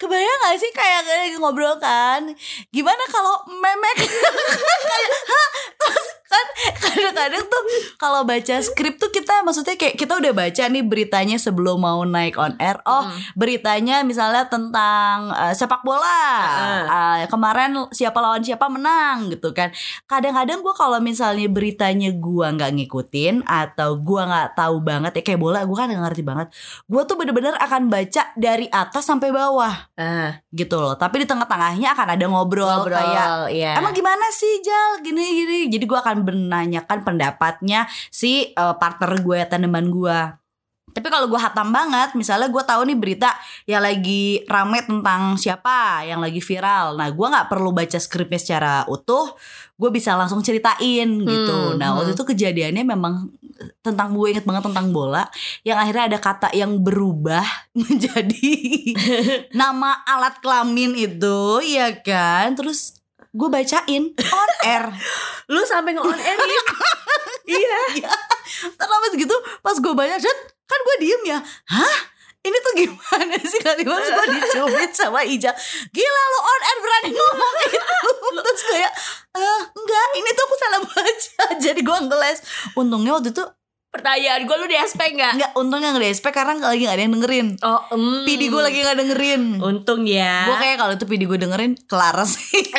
[0.00, 1.00] kebayang gak sih kayak
[1.36, 2.32] ngobrol kan
[2.72, 5.12] gimana kalau memek kayak?
[6.80, 7.62] kadang-kadang tuh
[8.00, 12.40] kalau baca skrip tuh kita maksudnya kayak kita udah baca nih beritanya sebelum mau naik
[12.40, 12.80] on air.
[12.88, 13.04] Oh
[13.36, 16.22] beritanya misalnya tentang eh, sepak bola.
[17.20, 19.70] Eh, kemarin siapa lawan siapa menang gitu kan.
[20.08, 25.40] Kadang-kadang gue kalau misalnya beritanya gua nggak ngikutin atau gua nggak tahu banget ya kayak
[25.40, 26.48] bola gue kan nggak ngerti banget.
[26.86, 29.74] Gue tuh bener-bener akan baca dari atas sampai bawah.
[29.96, 30.94] Ah, gitu loh.
[30.96, 33.72] Tapi di tengah-tengahnya akan ada ngobrol, ngobrol kayak iya.
[33.78, 35.04] Emang gimana sih Jal?
[35.04, 35.58] Gini gini.
[35.68, 36.22] Jadi gue akan
[36.70, 40.40] menanyakan pendapatnya Si eh, partner gue Tanaman gue
[40.90, 43.30] tapi kalau gue hatam banget, misalnya gue tahu nih berita
[43.66, 46.98] yang lagi rame tentang siapa, yang lagi viral.
[46.98, 49.30] Nah, gue nggak perlu baca skripnya secara utuh,
[49.78, 51.58] gue bisa langsung ceritain gitu.
[51.74, 52.18] Hmm, Nah, waktu hmm.
[52.18, 53.30] itu kejadiannya memang
[53.84, 55.30] tentang gue inget banget tentang bola,
[55.62, 57.44] yang akhirnya ada kata yang berubah
[57.86, 58.50] menjadi
[59.60, 62.58] nama alat kelamin itu, ya kan?
[62.58, 62.99] Terus
[63.30, 64.84] gue bacain on air.
[65.52, 66.38] lu sampai nge on air
[67.50, 68.10] iya.
[68.50, 70.32] Terus gitu pas gue baca
[70.66, 71.38] kan gue diem ya.
[71.70, 71.98] Hah?
[72.40, 75.52] Ini tuh gimana sih kalimat gue dicubit sama Ijal
[75.92, 77.96] Gila lo on air berani ngomong itu
[78.40, 78.92] Terus kayak
[79.36, 82.38] eh, Enggak ini tuh aku salah baca Jadi gue ngeles
[82.80, 83.44] Untungnya waktu itu
[83.90, 85.32] pertanyaan gue lu di SP nggak?
[85.34, 87.48] Enggak untungnya nggak di SP Karena lagi gak ada yang dengerin.
[87.60, 88.22] Oh mm.
[88.24, 89.42] PD gue lagi gak dengerin.
[89.58, 90.46] Untung ya.
[90.46, 92.62] Gue kayak kalau itu PD gue dengerin Kelar sih.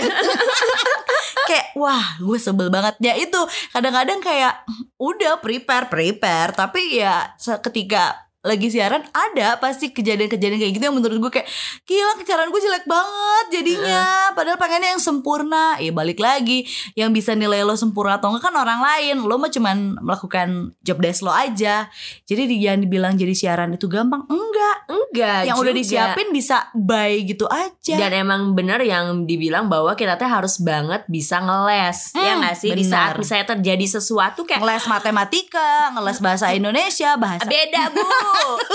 [1.41, 2.95] Kayak wah gue sebel banget.
[3.03, 3.39] Ya itu
[3.75, 4.63] kadang-kadang kayak
[5.01, 6.55] Udah prepare prepare.
[6.55, 11.47] Tapi ya ketika lagi siaran ada pasti kejadian-kejadian kayak gitu yang menurut gue kayak
[11.83, 14.01] gila siaran gue jelek banget jadinya
[14.33, 15.77] padahal pengennya yang sempurna.
[15.77, 19.21] Ya balik lagi yang bisa nilai lo sempurna atau enggak kan orang lain.
[19.21, 21.85] Lo mah cuman melakukan job desk lo aja.
[22.23, 24.25] Jadi di- jangan dibilang jadi siaran itu gampang?
[24.25, 24.77] Enggak.
[24.87, 25.79] Enggak yang udah juga.
[25.79, 27.95] disiapin bisa by gitu aja.
[27.95, 32.55] Dan emang bener yang dibilang bahwa kita teh harus banget bisa ngeles ya Hmm, nggak
[32.55, 32.71] sih?
[32.71, 38.01] Di saat misalnya terjadi sesuatu kayak ngeles matematika, ngeles bahasa Indonesia, bahasa beda bu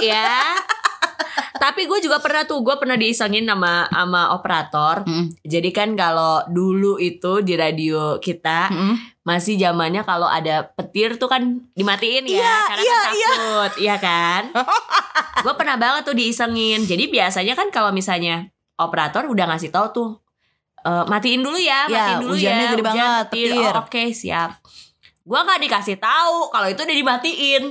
[0.02, 0.54] ya
[1.56, 6.44] tapi gue juga pernah tuh gue pernah diisengin sama sama operator Mm, jadi kan kalau
[6.46, 11.42] dulu itu di radio kita mm, masih zamannya kalau ada petir tuh kan
[11.72, 14.42] dimatiin ya Iya, karena iya, kan takut, iya kan?
[15.44, 16.84] gue pernah banget tuh diisengin.
[16.84, 20.10] Jadi biasanya kan kalau misalnya operator udah ngasih tahu tuh
[20.80, 22.70] "Eh, matiin dulu ya, Iya, matiin dulu hujannya ya.
[22.70, 23.48] gede hujan, banget, petir.
[23.50, 23.64] petir.
[23.66, 24.50] Oh, Oke, siap.
[25.22, 27.62] Gua nggak dikasih tahu kalau itu udah dimatiin.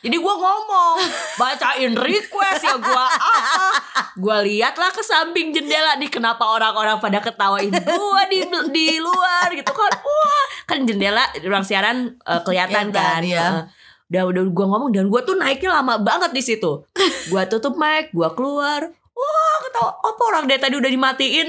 [0.00, 0.96] Jadi gua ngomong,
[1.36, 3.04] bacain request ya gua.
[3.04, 3.72] Ah, ah.
[4.16, 9.72] Gua liatlah ke samping jendela nih kenapa orang-orang pada ketawain gua di di luar gitu
[9.72, 9.92] kan.
[10.00, 13.20] Wah, kan jendela ruang siaran eh, kelihatan kan.
[13.20, 13.44] iya.
[13.44, 13.64] Heeh.
[14.10, 16.82] Udah udah gua ngomong dan gua tuh naiknya lama banget di situ.
[17.30, 18.90] Gua tutup mic, gua keluar.
[19.20, 21.48] Wah, ketawa apa orang dari tadi udah dimatiin.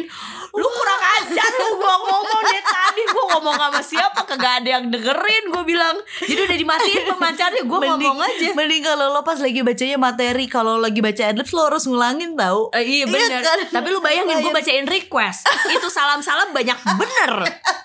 [0.51, 4.91] Lu kurang ajar lu gua ngomong dari tadi gua ngomong sama siapa kagak ada yang
[4.91, 5.95] dengerin gua bilang.
[6.19, 8.51] Jadi udah dimatiin pemancarnya gua ngomong aja.
[8.51, 12.67] Mending kalau lo pas lagi bacanya materi, kalau lagi baca adlibs lo harus ngulangin tau.
[12.75, 13.59] Eh, iya bener kan?
[13.71, 17.31] Tapi lu bayangin gue bacain request Itu salam-salam banyak bener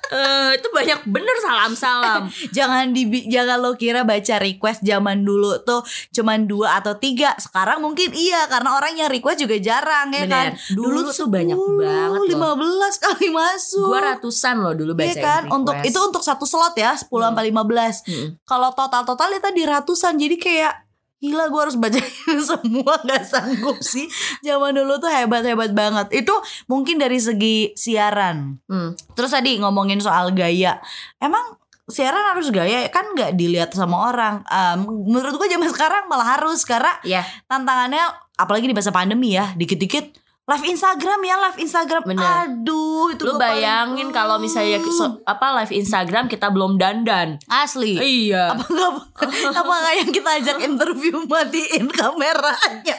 [0.07, 5.83] Eh, Itu banyak bener salam-salam jangan di jangan lo kira baca request zaman dulu tuh
[6.15, 10.29] cuman dua atau tiga sekarang mungkin iya karena orang yang request juga jarang ya Bener.
[10.29, 10.47] kan?
[10.73, 12.55] Dulu tuh banyak banget loh.
[12.55, 13.87] 15 kali masuk.
[13.87, 15.43] Gue ratusan loh dulu Iya bacain kan?
[15.43, 15.57] request.
[15.57, 18.29] Untuk itu untuk satu slot ya 10 sampai 15 Mm.
[18.43, 20.15] kalau total total itu di ratusan.
[20.15, 20.75] Jadi kayak
[21.17, 22.05] Gila gue harus bacain
[22.45, 23.01] semua.
[23.01, 24.05] Gak sanggup sih.
[24.45, 26.13] Zaman dulu tuh hebat-hebat banget.
[26.13, 26.37] Itu
[26.67, 28.61] mungkin dari segi siaran.
[28.69, 28.93] Hmm.
[29.17, 30.77] Terus tadi ngomongin soal gaya.
[31.17, 34.43] Emang siaran harus gaya kan nggak dilihat sama orang.
[34.47, 38.03] Em, Menurut gue zaman sekarang malah harus Karena Ya tantangannya
[38.35, 42.03] apalagi di masa pandemi ya Dikit-dikit live Instagram ya live Instagram.
[42.07, 42.23] Bener.
[42.23, 47.43] Aduh itu Lu gua bayangin kalau misalnya so- apa live Instagram kita belum dandan.
[47.51, 47.99] Asli.
[47.99, 48.55] Iya.
[48.55, 48.91] Apa nggak
[49.67, 52.95] apa nggak yang kita ajak interview matiin kameranya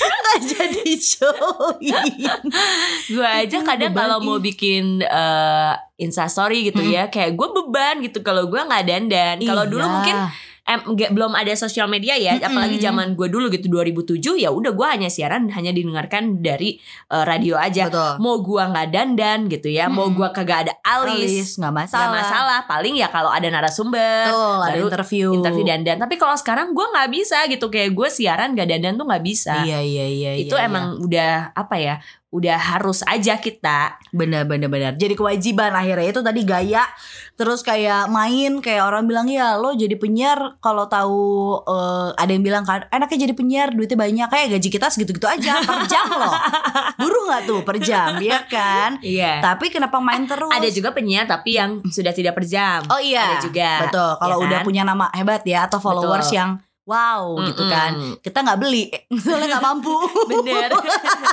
[0.00, 1.94] nggak jadi showin
[3.08, 6.90] gue aja kadang kalau mau bikin eh, instastory gitu Hmm.
[6.90, 9.90] ya kayak gue beban gitu kalau gue nggak dandan kalau dulu Iya.
[9.90, 10.16] mungkin
[10.68, 14.76] em, nggak- belum ada sosial media ya apalagi zaman gue dulu gitu 2007 ya udah
[14.76, 16.76] gue hanya siaran hanya didengarkan dari
[17.08, 17.88] eh, radio aja.
[17.88, 18.12] Betul.
[18.20, 22.12] mau gue nggak dandan gitu ya mau gue kagak ada alis, nggak masalah.
[22.12, 22.58] masalah.
[22.68, 25.28] Paling ya kalau ada narasumber Betul, ada baru interview.
[25.32, 25.96] interview dandan.
[25.96, 29.64] Tapi kalau sekarang gue nggak bisa gitu kayak gue siaran nggak dandan tuh nggak bisa.
[29.64, 31.94] Iya iya iya itu iya, emang udah apa ya
[32.28, 34.44] udah harus aja kita benar
[34.94, 36.84] jadi kewajiban akhirnya itu tadi gaya
[37.40, 41.24] terus kayak main kayak orang bilang ya lo jadi penyiar kalau tahu
[41.64, 45.24] eh, ada yang bilang kan enaknya jadi penyiar duitnya banyak kayak gaji kita segitu gitu
[45.24, 46.36] aja per jam loh
[47.00, 49.40] buru nggak tuh per jam ya kan Iya.
[49.40, 52.82] tapi kenapa main terus Ada juga penyiar tapi yang sudah tidak per jam.
[52.90, 53.70] Oh iya, Ada juga.
[53.88, 54.10] Betul.
[54.18, 54.66] Kalau Ya udah kan?
[54.66, 56.36] punya nama hebat ya atau followers Betul.
[56.36, 56.50] yang
[56.88, 57.72] wow gitu Mm-mm.
[57.72, 57.92] kan.
[58.24, 58.88] Kita nggak beli,
[59.22, 59.92] soalnya nggak mampu.
[60.24, 60.72] Bener.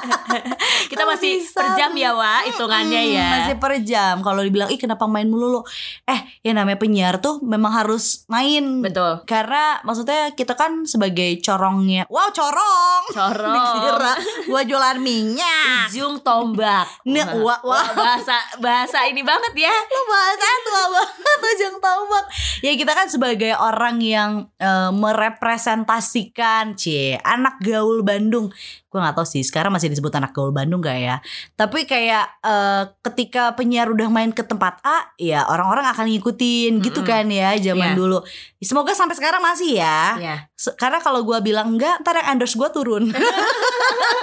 [0.92, 1.56] Kita masih bisa.
[1.56, 3.30] per jam ya, Wak, hitungannya Mm, ya.
[3.40, 4.16] Masih per jam.
[4.20, 5.62] Kalau dibilang ih kenapa main mulu lo?
[6.06, 8.84] Eh, yang namanya penyiar tuh memang harus main.
[8.84, 9.24] Betul.
[9.24, 12.04] Karena maksudnya kita kan sebagai corongnya.
[12.08, 13.04] Wow, corong.
[13.12, 13.56] Corong.
[13.56, 14.14] Dikira
[14.46, 15.88] gua jualan minyak.
[15.90, 16.86] Ujung tombak.
[17.08, 17.86] Nih, wah, wah.
[17.96, 19.72] bahasa bahasa ini banget ya.
[19.72, 22.26] Lo bahasa tua banget ujung tombak
[22.60, 24.90] Ya kita kan sebagai orang yang eh,
[25.46, 28.50] merepresentasikan C anak gaul Bandung.
[28.90, 31.16] Gue gak tahu sih sekarang masih disebut anak gaul Bandung gak ya?
[31.54, 36.80] Tapi kayak eh, ketika penyiar udah main ke tempat A Ya orang-orang akan ngikutin.
[36.80, 37.10] Gitu Mm-mm.
[37.10, 37.96] kan ya zaman Iya.
[37.96, 38.20] dulu.
[38.58, 40.18] Semoga sampai sekarang masih ya.
[40.18, 40.36] Iya.
[40.56, 43.12] Se- Karena kalau gue bilang enggak ntar yang endorse gue turun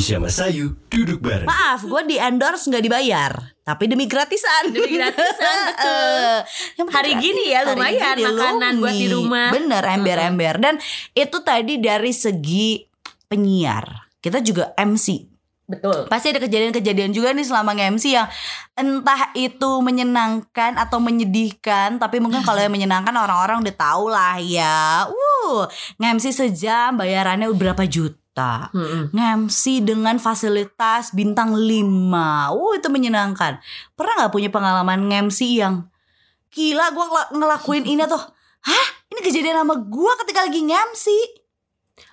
[0.00, 1.44] Bisa Masayu duduk bareng.
[1.44, 5.92] Maaf gue di endorse gak dibayar Tapi demi gratisan Demi gratisan, betul.
[5.92, 6.38] Eh,
[6.80, 9.52] yang penting Hari gini ya, lumayan gini makanan buat di rumah.
[9.52, 10.74] Bener ember-ember Dan
[11.12, 12.80] itu tadi dari segi
[13.28, 15.28] penyiar Kita juga MC
[15.68, 16.10] Betul.
[16.10, 18.26] Pasti ada kejadian-kejadian juga nih selama nge-MC yang
[18.74, 25.06] entah itu menyenangkan atau menyedihkan, tapi mungkin kalau yang menyenangkan orang-orang udah tahu lah ya.
[25.06, 25.70] Uh,
[26.02, 28.19] nge-MC sejam bayarannya berapa juta.
[28.70, 29.10] Mm-mm.
[29.10, 31.66] Nge-MC dengan fasilitas bintang 5
[32.54, 33.58] Uh itu menyenangkan
[33.98, 35.90] Pernah gak punya pengalaman nge-MC yang
[36.50, 38.22] Gila gue ngelakuin ini tuh
[38.60, 38.86] Hah?
[39.10, 41.06] Ini kejadian sama gue ketika lagi nge-MC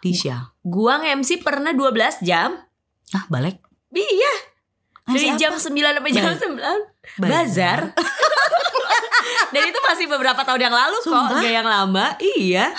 [0.02, 2.60] Tisha Gua nge-MC pernah 12 jam.
[3.16, 4.34] Ah balik Iya,
[5.08, 5.64] dari jam apa?
[5.64, 7.24] 9 sampai jam 9.
[7.24, 7.80] Bazar.
[9.56, 11.40] Dan itu masih beberapa tahun yang lalu kok, Sumpah?
[11.40, 12.06] enggak yang lama.
[12.20, 12.76] Iya.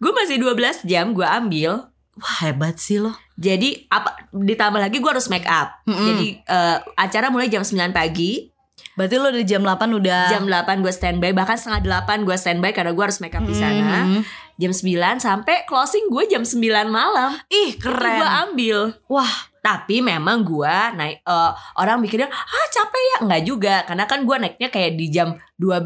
[0.00, 1.84] Gue masih 12 jam gue ambil.
[2.18, 5.78] Wah hebat sih lo Jadi apa ditambah lagi gue harus make up.
[5.86, 6.06] Mm-mm.
[6.10, 8.50] Jadi eh, acara mulai jam 9 pagi,
[8.98, 12.74] Berarti lo dari jam 8 udah jam 8 gue standby, bahkan setengah 8 gue standby
[12.74, 14.10] karena gue harus make up di sana.
[14.10, 14.20] Mhm.
[14.58, 16.58] Jam 9 sampai closing gue jam 9
[16.90, 17.38] malam.
[17.46, 18.98] Ih Itu gue keren ambil.
[19.06, 24.24] Wah Tapi memang gua naik eh, orang mikirnya ah capek ya enggak juga karena kan
[24.24, 25.84] gua naiknya kayak di jam 12.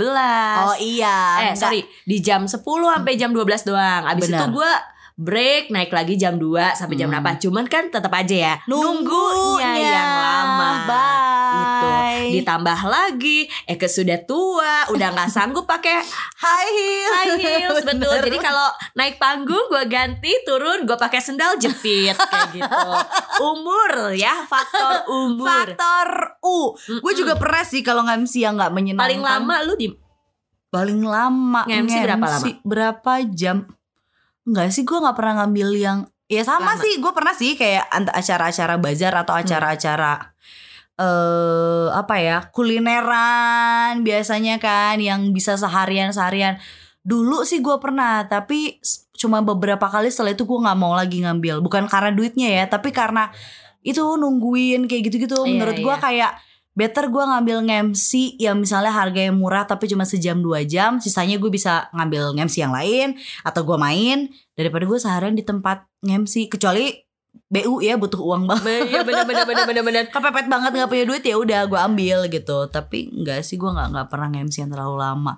[0.63, 1.51] Oh iya.
[1.51, 4.07] eh sorry di jam 10 sampai jam 12 doang.
[4.07, 4.71] Abis itu gua
[5.23, 7.15] break naik lagi jam 2 sampai jam Hmm.
[7.15, 7.39] berapa.
[7.39, 9.71] Cuman kan tetap aja ya Nunggunya.
[9.79, 10.71] yang lama.
[10.83, 11.31] Bye.
[11.53, 11.89] Gitu.
[12.35, 16.03] Ditambah lagi Eke sudah tua, udah nggak sanggup pakai
[16.35, 17.11] High heel.
[17.13, 18.11] high heels betul.
[18.11, 18.25] Bener.
[18.25, 22.89] Jadi kalau naik panggung gue ganti, turun gue pakai sendal jepit kayak gitu.
[23.53, 25.47] Umur ya, faktor umur.
[25.47, 26.09] Faktor
[26.41, 26.73] U.
[26.99, 29.05] Gue juga pernah sih kalau nge-MC yang nggak menyenangkan.
[29.05, 29.89] Paling lama lu di
[30.69, 32.47] paling lama Nge-MC berapa lama?
[32.65, 33.57] berapa jam
[34.43, 36.83] Enggak sih gue nggak pernah ngambil yang ya sama Lama.
[36.83, 39.43] sih gue pernah sih kayak acara-acara bazar atau Hmm.
[39.45, 40.15] acara-acara
[40.93, 46.61] eh apa ya kulineran biasanya kan yang bisa seharian seharian
[47.03, 48.79] dulu sih gue pernah tapi
[49.13, 52.93] cuma beberapa kali setelah itu gue nggak mau lagi ngambil bukan karena duitnya ya tapi
[52.93, 53.33] karena
[53.83, 56.03] itu nungguin kayak gitu-gitu Iya, menurut gue iya.
[56.03, 56.33] kayak
[56.73, 61.53] better gue ngambil nge-MC yang misalnya harganya murah tapi cuma sejam dua jam sisanya gue
[61.53, 63.09] bisa ngambil nge-MC yang lain
[63.45, 66.97] atau gue main daripada gue seharian di tempat nge-MC kecuali
[67.53, 68.93] BU ya butuh uang banget.
[68.93, 70.05] Iya bener bener bener bener bener.
[70.13, 72.69] kepepet banget nggak punya duit ya udah gue ambil gitu.
[72.69, 75.33] Tapi enggak sih gue nggak nggak pernah nge-MC yang terlalu lama.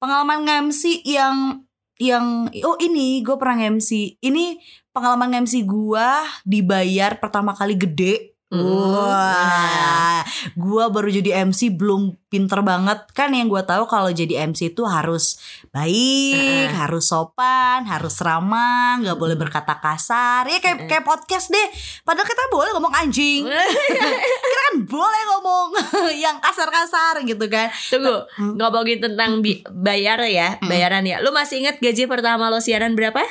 [0.00, 1.64] Pengalaman nge-MC yang
[2.00, 4.60] yang oh ini gue pernah nge-MC ini
[4.92, 6.08] pengalaman nge-MC gue
[6.44, 10.20] dibayar pertama kali gede Wah,
[10.52, 14.84] gue baru jadi MC belum pinter banget kan yang gue tahu kalau jadi MC itu
[14.84, 16.76] harus baik, Heeh.
[16.76, 21.66] harus sopan, harus ramah, nggak boleh berkata kasar, ya kayak kayak podcast deh.
[22.02, 23.42] Padahal kita boleh ngomong anjing,
[24.44, 25.68] kita kan boleh ngomong
[26.24, 27.72] yang kasar-kasar gitu kan.
[27.88, 28.54] Tunggu, Hmm.
[28.54, 29.40] ngomongin tentang
[29.72, 30.68] bayar ya, Hmm.
[30.68, 31.18] bayaran ya.
[31.18, 33.22] Lu masih ingat gaji pertama lo siaran berapa?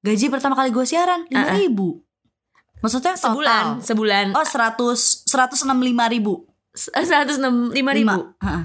[0.00, 1.56] Gaji pertama kali gue siaran lima Uh-uh.
[1.58, 1.88] ribu,
[2.80, 3.22] maksudnya total.
[3.30, 4.26] Sebulan, sebulan.
[4.32, 6.44] Oh seratus seratus enam lima ribu.
[6.72, 8.12] Seratus enam lima ribu.
[8.12, 8.34] Lima.
[8.40, 8.62] Heeh.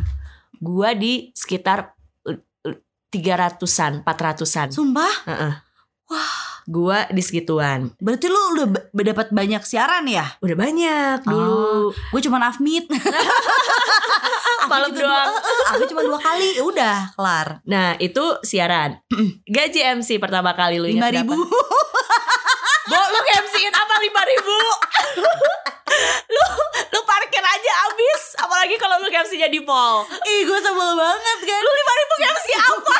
[0.57, 1.93] Gua di sekitar
[3.07, 4.71] tiga ratusan, empat ratusan.
[4.71, 5.13] Sumpah,
[6.05, 7.95] Wah, gua di segituan.
[7.97, 10.25] berarti lu udah dapat banyak siaran ya?
[10.37, 11.89] Udah banyak dulu.
[12.11, 12.85] Gue cuma afmit.
[14.71, 15.29] Malam dua- doang.
[15.45, 17.47] eh, Aku cuma dua kali, ya udah kelar.
[17.63, 18.97] Nah, itu siaran.
[19.45, 21.37] Gaji MC pertama kali lu ingat ribu.
[22.85, 24.57] Bo, lu MC-in apa lima ribu?
[26.35, 26.45] lu
[26.93, 28.21] lu parkir aja abis.
[28.37, 30.05] Apalagi kalau lu MC-nya di mall.
[30.05, 31.59] Ih, gue sebel banget kan.
[31.61, 32.95] Lu lima ribu MC apa?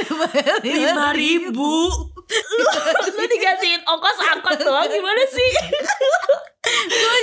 [0.00, 1.72] Dibayar Lima ribu.
[2.30, 2.66] lu,
[3.18, 5.50] lu digantiin ongkos angkot doang gimana sih?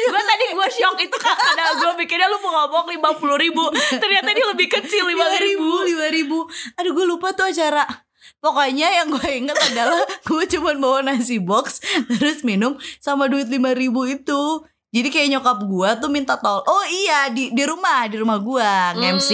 [0.07, 3.69] gue tadi gue shock itu karena gue pikirnya lu mau ngomong lima puluh ribu
[4.01, 6.39] ternyata ini lebih kecil lima ribu lima ribu.
[6.79, 8.06] Aduh, gue lupa tuh acara.
[8.47, 13.75] Pokoknya yang gue inget adalah gue cuma bawa nasi box terus minum sama duit lima
[13.75, 14.63] ribu itu.
[14.87, 16.63] Jadi kayak nyokap gue tuh minta tol.
[16.63, 19.29] Oh iya di di rumah di rumah gue nge-MC.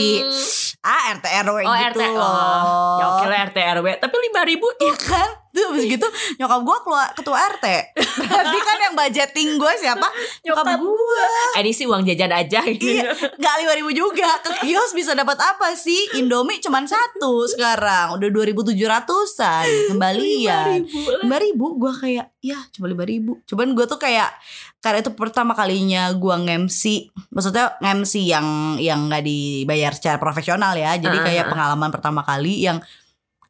[0.81, 2.25] Ah RT RW oh gitu RT loh.
[2.27, 5.29] oh ya oke lah RT RW tapi lima ribu tuh Iya kan?
[5.53, 7.65] Tuh abis gitu nyokap gue keluar ketua RT.
[7.95, 10.07] Berarti kan yang budgeting gue siapa?
[10.41, 11.25] Nyokap, Nyokap gue.
[11.53, 14.41] eh, ini sih uang jajan aja gitu Iya, gak lima ribu juga.
[14.41, 16.17] Ke kios bisa dapat apa sih?
[16.17, 18.17] Indomie cuman satu sekarang.
[18.17, 20.89] Udah dua ribu tujuh ratusan kembalian.
[21.21, 23.37] Lima ribu gue kayak ya cuma lima ribu.
[23.45, 24.33] Cuman gue tuh kayak
[24.79, 26.83] karena itu pertama kalinya gue nge-MC
[27.31, 31.49] Maksudnya nge-MC yang yang gak dibayar secara profesional ya Jadi Ah, kayak ah.
[31.49, 32.83] pengalaman pertama kali yang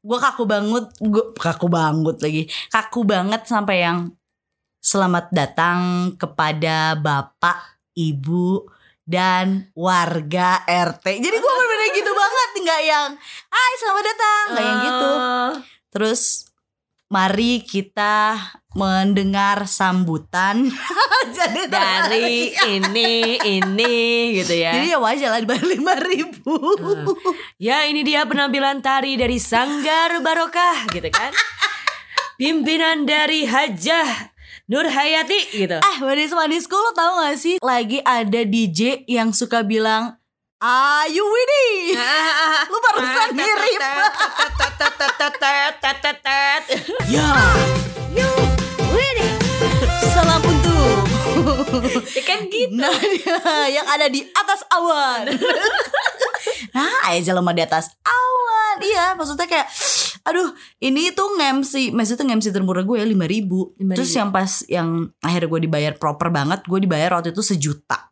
[0.04, 2.44] gue kaku banget gue kaku banget lagi.
[2.68, 4.00] Kaku banget sampai yang
[4.84, 5.80] selamat datang
[6.20, 8.68] kepada bapak ibu
[9.04, 13.10] dan warga RT jadi gue bener-bener gitu banget nggak yang
[13.52, 15.12] hai selamat datang nggak yang gitu.
[15.12, 15.52] Oh.
[15.92, 16.52] terus
[17.14, 18.42] mari kita
[18.74, 20.66] mendengar sambutan.
[21.38, 23.94] Jadi dari ini ini
[24.42, 24.74] gitu ya.
[24.74, 26.58] Jadi ya wajar lah dibayar lima ribu.
[27.62, 31.30] Ya ini dia penampilan tari dari Sanggar Barokah gitu kan.
[32.42, 34.34] Pimpinan dari Hajah
[34.66, 35.78] Nur Hayati gitu.
[35.78, 37.62] Eh manis-manisku lo tau gak sih?
[37.62, 40.18] Lagi ada DJ yang suka bilang
[40.64, 41.92] Ayu Widi
[42.72, 43.84] Lu barusan mirip.
[47.12, 47.28] Ya
[50.16, 51.04] Salam untuk
[52.16, 52.80] Ya kan gitu.
[52.80, 53.36] Nadia
[53.76, 55.28] yang ada di atas awan.
[56.76, 58.76] Nah aja lemah di atas awan.
[58.80, 59.68] Iya maksudnya kayak
[60.24, 63.76] Aduh ini tuh nge-MC Maksudnya nge-MC termurah gue ya 5 ribu.
[63.76, 64.00] 5.000.
[64.00, 68.08] Terus yang pas yang akhirnya gue dibayar proper banget Gue dibayar waktu itu sejuta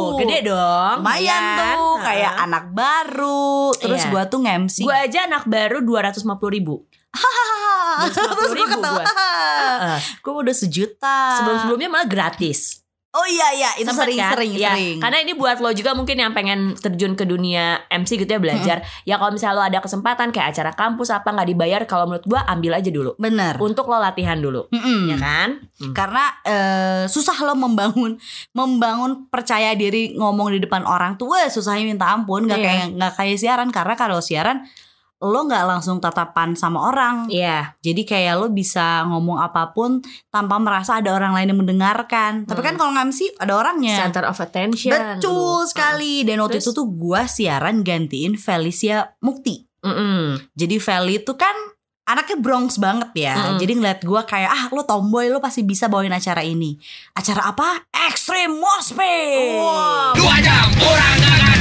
[0.00, 1.42] Tuh gede dong Lumayan
[1.76, 4.10] tuh Kayak anak baru Terus Iya.
[4.10, 6.74] gue tuh nge-MC Gue aja anak baru 250 ribu
[8.14, 9.02] Terus gue ribu ketawa.
[9.02, 9.98] gua.
[10.22, 11.18] Gue udah sejuta.
[11.42, 12.80] Sebelum-sebelumnya malah gratis.
[13.10, 14.30] Oh iya iya itu Sempet sering kan?
[14.32, 14.96] sering Ya, sering.
[15.02, 18.86] Karena ini buat lo juga mungkin yang pengen terjun ke dunia MC gitu ya belajar.
[19.02, 22.46] Ya kalau misalnya lo ada kesempatan kayak acara kampus apa nggak dibayar, kalau menurut gua
[22.46, 23.18] ambil aja dulu.
[23.18, 23.58] Bener.
[23.58, 24.70] Untuk lo latihan dulu.
[24.70, 25.10] Mm-mm.
[25.10, 25.58] Ya kan?
[25.82, 25.90] Hmm.
[25.90, 28.14] Karena eh, susah lo membangun
[28.54, 32.66] membangun percaya diri ngomong di depan orang tuh wah susahnya minta ampun nggak Iya.
[32.70, 34.62] kayak nggak kayak siaran karena kalau siaran
[35.20, 37.76] lo nggak langsung tatapan sama orang Iya.
[37.78, 42.60] jadi kayak lo bisa ngomong apa pun tanpa merasa ada orang lain yang mendengarkan tapi
[42.60, 44.88] kan kalau nge-MC ada orangnya Center of attention.
[44.90, 46.66] betul sekali dan waktu Terus?
[46.66, 50.40] itu tuh gua siaran gantiin Felicia Mukti Mm-mm.
[50.52, 51.52] jadi Feli itu kan
[52.02, 53.38] anaknya Bronx banget ya.
[53.38, 53.58] Mm-mm.
[53.62, 56.74] Jadi ngeliat gue kayak ah lo tomboy lo pasti bisa bawain acara ini.
[57.14, 57.86] Acara apa?
[58.10, 59.62] Extreme Moshpit.
[60.18, 61.59] Metal.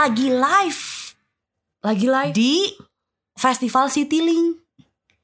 [0.00, 0.82] Lagi live
[1.84, 2.32] Lagi live.
[2.32, 2.72] di
[3.36, 4.56] Festival Citylink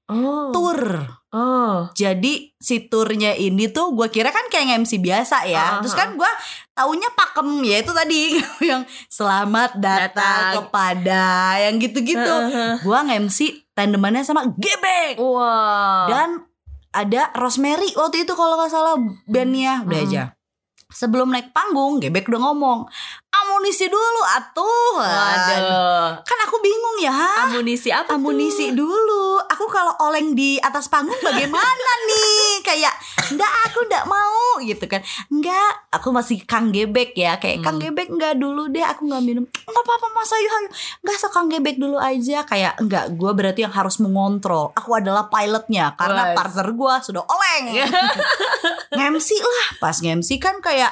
[0.07, 0.53] Oh.
[0.53, 1.03] Tour.
[1.33, 1.91] Oh.
[1.91, 5.59] Jadi si turnya ini tuh gue kira kan kayak MC biasa ya.
[5.59, 5.99] Ah, Terus ah.
[5.99, 6.31] kan gue
[6.70, 8.39] taunya pakem ya itu tadi
[8.70, 10.53] yang selamat datang, Datang.
[10.62, 11.24] kepada
[11.59, 12.35] yang gitu-gitu.
[12.79, 13.39] gue nge-MC
[13.72, 15.18] tandemannya sama Gebek.
[15.18, 16.07] Wow.
[16.07, 16.29] dan
[16.93, 18.95] ada Rosemary waktu itu kalau nggak salah
[19.27, 20.07] bandnya udah Hmm.
[20.07, 20.22] aja
[20.87, 22.87] sebelum naik panggung Gebek udah ngomong
[23.49, 24.99] amunisi dulu atuh.
[24.99, 26.09] Waduh.
[26.20, 28.82] kan aku bingung ya Amunisi apa amunisi tuh?
[28.82, 29.38] dulu.
[29.47, 32.61] Aku kalau oleng di atas panggung bagaimana nih?
[32.61, 32.94] Kayak
[33.30, 35.01] enggak aku enggak mau gitu kan.
[35.28, 37.36] Enggak aku masih Kang Gebek ya.
[37.36, 37.84] Kayak Kang Hmm.
[37.86, 39.44] Gebek enggak dulu deh aku enggak minum.
[39.44, 40.49] Enggak apa-apa Mas Ayu
[41.01, 42.42] enggak so Kang Gebek dulu aja.
[42.42, 44.72] Kayak enggak gue berarti yang harus mengontrol.
[44.72, 46.36] Aku adalah pilotnya karena Wes.
[46.36, 47.64] partner gue sudah oleng.
[48.97, 49.66] nge-MC lah.
[49.78, 50.90] Pas nge-MC kan kayak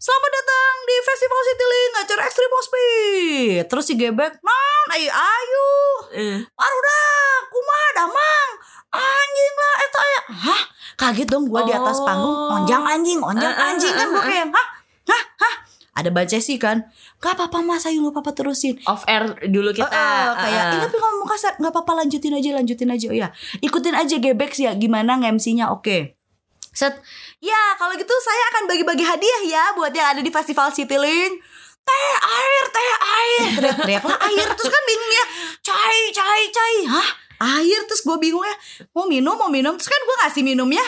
[0.00, 3.64] Selamat datang di Festival Citylink acara Extreme Moshpit.
[3.68, 5.68] Terus si Gebek, "Non, ayo ayo."
[6.16, 6.40] Eh.
[6.40, 8.48] Baru dah, kumaha damang.
[8.96, 10.20] Anjing lah eta ya.
[10.48, 10.62] Hah?
[10.96, 12.08] Kaget dong gua di atas Oh.
[12.08, 12.32] panggung.
[12.32, 14.66] Onjang anjing, onjang ah, anjing kan ah, kayak, "Hah?
[15.04, 15.22] Hah?
[15.36, 15.54] Hah?"
[15.92, 16.88] Ada baca sih kan.
[17.20, 18.80] Gak apa-apa mas, ayo gak apa-apa terusin.
[18.88, 19.84] Off air dulu kita.
[19.84, 20.68] Eh, eh, kayak eh.
[20.72, 23.28] ini tapi ngomong kasar nggak apa-apa lanjutin aja lanjutin aja oh ya
[23.60, 26.19] ikutin aja gebek sih ya gimana nge-MC-nya oke
[26.74, 26.94] set.
[27.42, 31.42] Ya kalau gitu saya akan bagi-bagi hadiah ya buat yang ada di festival Citylink
[31.80, 33.48] teh air teh air.
[33.58, 34.46] Teriak-teriak lah air.
[34.54, 35.24] Terus kan bingung ya
[35.64, 36.76] cai cai cai.
[36.86, 37.08] Hah?
[37.60, 37.80] Air.
[37.88, 38.56] Terus gue bingung ya
[38.92, 39.74] mau minum mau minum.
[39.74, 40.84] Terus kan gue ngasih minum ya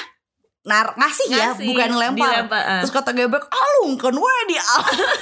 [0.62, 2.80] nar ngasih, ya Ngasih, bukan lempar dilempar, eh.
[2.80, 4.54] terus kata gebek alung kan we di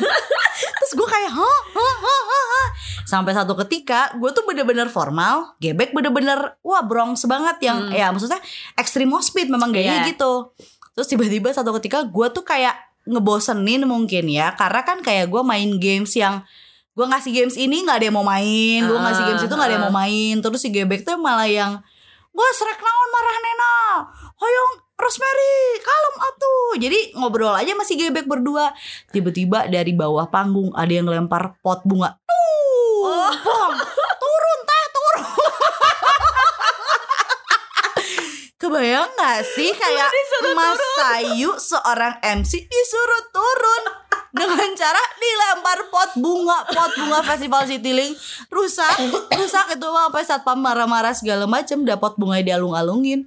[0.78, 2.66] terus gue kayak hah hah hah, hah.
[3.04, 8.36] sampai satu ketika gue tuh bener-bener formal gebek bener-bener wah bronx banget yang ya maksudnya
[8.76, 10.04] extreme speed memang gayanya Hmm.
[10.04, 10.12] Iya.
[10.12, 10.32] gitu
[10.92, 15.80] terus tiba-tiba satu ketika gue tuh kayak ngebosenin mungkin ya karena kan kayak gue main
[15.80, 16.44] games yang
[16.92, 19.76] gue ngasih games ini nggak ada yang mau main gue ngasih games itu nggak ada
[19.80, 21.80] yang mau main terus si gebek tuh malah yang
[22.30, 23.74] gue serek naon marah nena
[24.36, 26.72] hoyong Rosemary kalem atuh.
[26.76, 28.76] Jadi ngobrol aja masih gebek berdua.
[29.08, 32.20] Tiba-tiba dari bawah panggung ada yang lempar pot bunga.
[32.28, 33.74] Tuh bong.
[34.20, 35.24] Turun teh turun.
[38.60, 40.12] Kebayang gak sih kayak
[40.52, 48.14] Mas Sayu seorang MC disuruh turun dengan cara dilempar pot bunga pot bunga festival Citylink
[48.48, 48.94] rusak
[49.34, 53.26] rusak itu mah sampai satpam marah-marah segala macem dapat bunga dialung-alungin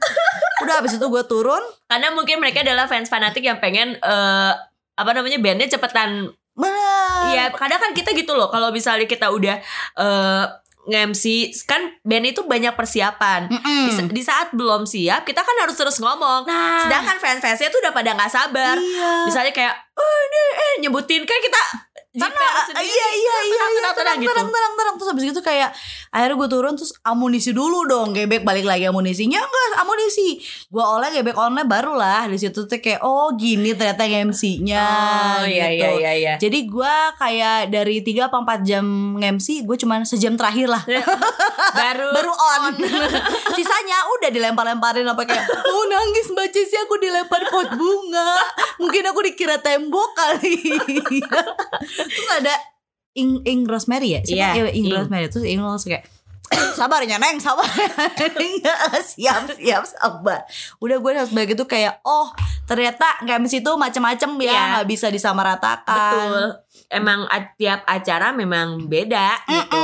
[0.63, 4.53] udah habis itu gue turun Karena mungkin mereka adalah fans fanatik yang pengen eh,
[4.97, 6.33] apa namanya bandnya cepetan.
[6.53, 8.49] bener Iya, kadang kan kita gitu loh.
[8.49, 9.57] Kalau misalnya kita udah
[9.97, 10.45] eh
[10.83, 11.23] nge-MC
[11.63, 13.47] kan band itu banyak persiapan.
[13.47, 13.83] Mm-mm.
[13.87, 16.43] Di, sa- di saat belum siap, kita kan harus terus ngomong.
[16.43, 16.83] Nah.
[16.83, 18.75] Sedangkan fans-fansnya tuh udah pada nggak sabar.
[18.75, 19.23] Iya.
[19.23, 21.61] Misalnya kayak, oh ini eh nyebutin kan kita
[22.13, 22.85] Karena, jiper sendiri.
[22.85, 24.29] iya iya iya iya tenang, tenang, tenang gitu.
[24.29, 25.69] tenang tenang tenang terus habis gitu kayak
[26.13, 30.37] akhirnya gue turun terus amunisi dulu dong gebek balik lagi amunisinya enggak amunisi
[30.69, 34.85] gue oleh gebek oleh barulah di situ tuh kayak oh gini ternyata MC-nya
[35.33, 35.81] Oh iya gitu.
[35.81, 36.33] iya iya iya.
[36.37, 38.85] Jadi gue kayak dari 3 apa 4 jam
[39.17, 40.83] nge-MC gue cuman sejam terakhir lah
[41.81, 42.77] Baru baru on.
[43.57, 48.37] Sisanya udah dilempar-lemparin apa kayak mau nangis mbak Jessi aku dilempar pot bunga.
[48.77, 50.57] Mungkin aku dikira tembok kali.
[52.05, 52.53] Terus ada
[53.13, 54.21] Ing Ing Rosemary ya?
[54.21, 54.35] Siapa?
[54.35, 54.95] Iya, Iya, Ing Ing.
[54.95, 55.27] Rosemary.
[55.27, 56.05] Terus Ing langsung kayak
[56.77, 57.65] sabar ya neng sabar
[59.09, 60.45] siap siap sabar
[60.77, 62.29] udah gue harus begitu kayak oh
[62.63, 64.61] ternyata games itu macam-macam ya Iya.
[64.75, 66.47] nggak bisa disamaratakan betul.
[66.91, 67.25] Emang
[67.57, 69.81] tiap acara memang beda gitu.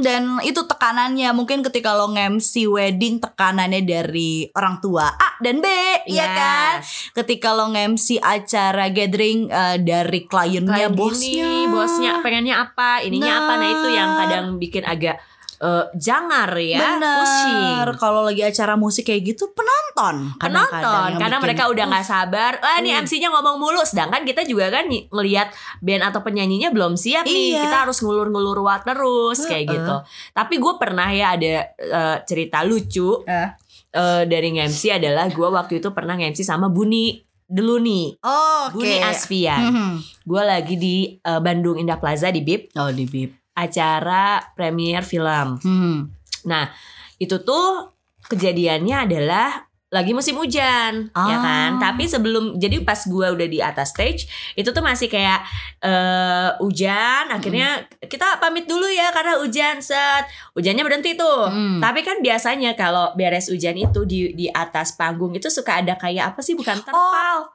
[0.00, 5.66] Dan itu tekanannya mungkin ketika lo nge-MC wedding tekanannya dari orang tua A dan B
[6.06, 6.32] ya Yes.
[6.32, 6.72] kan
[7.14, 13.28] ketika lo nge-MC acara gathering eh, dari kliennya Kayak bosnya gini, bosnya pengennya apa, ininya
[13.28, 13.40] Nah.
[13.40, 13.52] apa.
[13.56, 15.16] Nah, itu yang kadang bikin agak
[15.58, 17.16] eh, jangar ya, Bener.
[17.16, 17.96] pusing.
[17.96, 20.36] Kalau lagi acara musik kayak gitu penonton.
[20.36, 23.00] penonton yang karena bikin, mereka udah nggak sabar wah nih Iya.
[23.00, 25.48] MC-nya ngomong mulu sedangkan kita juga kan ngelihat
[25.80, 27.64] band atau penyanyinya belum siap nih Iya.
[27.64, 29.72] kita harus ngulur-ngulur wat terus kayak Heeh.
[29.74, 29.96] gitu
[30.30, 33.48] tapi gue pernah ya ada eh, cerita lucu Eh.
[33.90, 38.76] eh, dari MC adalah gue waktu itu pernah MC sama Buni dulu nih Oh, oke.
[38.76, 39.92] Buni Asfian Mhm.
[40.22, 43.32] gue lagi di eh, Bandung Indah Plaza di BIP Oh, di bib.
[43.56, 46.12] Acara premier film Hmm.
[46.46, 46.70] Nah,
[47.18, 47.90] itu tuh
[48.30, 49.65] kejadiannya adalah
[49.96, 51.40] lagi musim hujan, ya Ah.
[51.40, 51.70] kan?
[51.80, 55.40] Tapi sebelum jadi pas gua udah di atas stage, itu tuh masih kayak
[55.80, 57.32] eh hujan.
[57.32, 60.28] Akhirnya kita pamit dulu ya karena hujan set.
[60.52, 61.48] Hujannya berhenti tuh.
[61.48, 61.80] Hmm.
[61.80, 66.36] Tapi kan biasanya kalau beres hujan itu di di atas panggung itu suka ada kayak
[66.36, 66.52] apa sih?
[66.52, 67.48] Bukan terpal.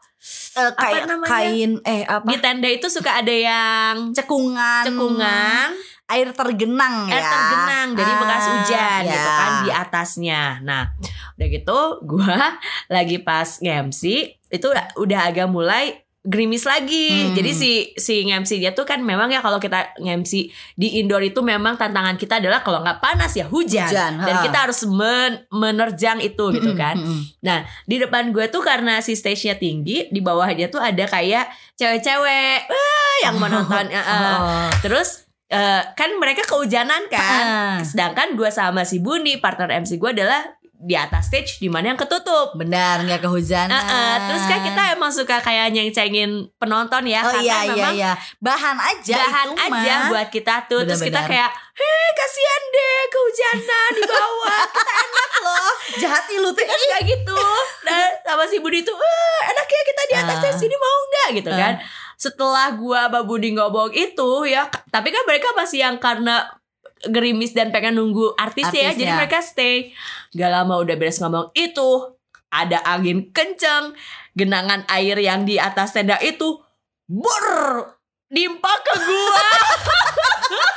[0.54, 1.30] Eh, kayak namanya?
[1.34, 2.26] kain eh apa?
[2.30, 4.86] Di tenda itu suka ada yang cekungan.
[4.86, 5.68] cekungan.
[6.12, 7.14] Air tergenang ya.
[7.14, 9.12] air tergenang dari bekas Ah, hujan ya.
[9.12, 10.42] gitu kan di atasnya.
[10.62, 10.84] Nah,
[11.34, 12.38] udah gitu gua
[12.92, 14.02] lagi pas nge-MC
[14.46, 17.10] itu udah- udah agak mulai gerimis lagi.
[17.10, 17.34] Hmm.
[17.34, 20.34] Jadi si si nge-MC dia tuh kan memang ya kalau kita nge-MC
[20.76, 23.90] di indoor itu memang tantangan kita adalah kalau nggak panas ya hujan.
[23.90, 24.44] Hujan, Dan ha.
[24.44, 26.94] kita harus men- menerjang itu gitu Mm-mm, kan.
[26.96, 27.26] mm-mm.
[27.42, 31.50] Nah, di depan gue tuh karena si stage-nya tinggi, di bawah dia tuh ada kayak
[31.74, 32.70] cewek-cewek
[33.20, 33.86] yang menonton.
[33.88, 34.38] eh, eh.
[34.38, 34.70] Oh.
[34.80, 37.44] Terus eh, kan mereka kehujanan kan.
[37.44, 37.78] Ah.
[37.82, 40.42] Sedangkan gue sama si Buni partner MC gue adalah
[40.74, 42.56] di atas stage di mana yang ketutup.
[42.56, 43.70] Benar nggak kehujanan.
[43.70, 47.70] Eh, eh, terus kan kita emang suka kayak nyeng-cengin penonton ya Oh karena iya iya
[47.70, 48.12] memang iya.
[48.40, 50.10] Bahan aja bahan itu aja mah.
[50.10, 50.82] buat kita tuh.
[50.82, 51.30] Terus kita Benar-benar.
[51.30, 54.62] kayak, heh kasihan deh kehujanan di bawah.
[54.66, 55.72] kita enak loh.
[56.02, 56.66] jahat nih lu tuh.
[56.66, 57.38] Kayak gitu.
[57.84, 58.98] Nah, sama si Budi tuh,
[59.44, 60.42] enak ya kita di atas Ah.
[60.42, 61.58] stage sini mau nggak gitu Ah.
[61.62, 61.74] kan.
[62.22, 66.54] Setelah gua sama Budi ngomong itu ya, tapi kan mereka masih yang karena
[67.10, 69.18] gerimis dan pengen nunggu artis, ya, Artis jadi ya.
[69.18, 69.90] mereka stay.
[70.38, 72.14] Gak lama udah beres ngomong itu,
[72.54, 73.98] ada angin kenceng,
[74.38, 76.62] genangan air yang di atas tenda itu,
[77.10, 77.50] bur,
[78.30, 79.46] nimpa ke gua.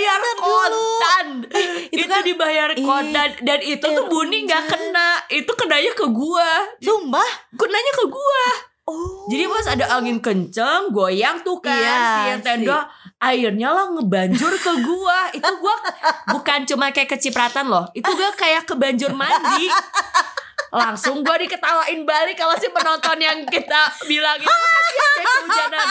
[0.00, 5.10] dibayar kontan itu, itu kan- dibayar kontan dan itu tuh Buni nggak kena.
[5.28, 6.50] Itu kenanya ke gua.
[6.80, 7.30] Sumpah.
[7.54, 8.44] kenanya ke gua.
[8.90, 9.30] Oh.
[9.30, 12.90] jadi pas ada angin kenceng goyang tuh kan Iya, si yang tenda
[13.22, 15.30] airnya lah ngebanjur ke gua.
[15.30, 15.76] Itu gua
[16.34, 17.86] bukan cuma kayak kecipratan loh.
[17.94, 19.70] Itu gua kayak kebanjur mandi
[20.70, 25.86] langsung gua diketawain balik kalau si penonton yang kita bilang itu kasihan deh kehujanan.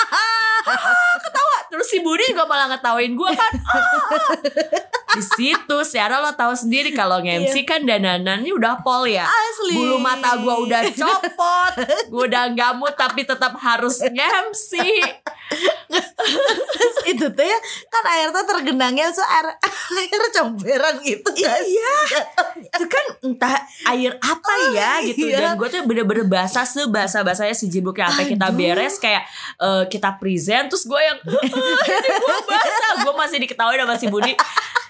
[1.23, 1.57] Ketawa.
[1.69, 3.51] Terus si Budi juga malah ngetawain gua kan.
[5.19, 9.25] Di situ secara lo tahu sendiri kalau nge-MC kan dananannya udah pol ya?
[9.27, 9.75] Asli.
[9.75, 11.73] bulu mata gua udah copot.
[12.07, 13.99] Gua udah gamut tapi tetap harus
[17.09, 19.49] itu tuh ya kan air tuh tergenangnya so air
[19.99, 21.95] air comberan gitu kan Iya.
[22.77, 23.55] itu kan entah
[23.89, 25.25] air apa ya gitu.
[25.25, 25.51] iya.
[25.51, 29.25] dan gue tuh bener-bener basah sebasah basahnya si jibuknya sampai kita beres kayak
[29.57, 32.91] eh, kita present terus gue yang ini gue basah.
[33.01, 34.33] Gue masih diketahui sama si Budi.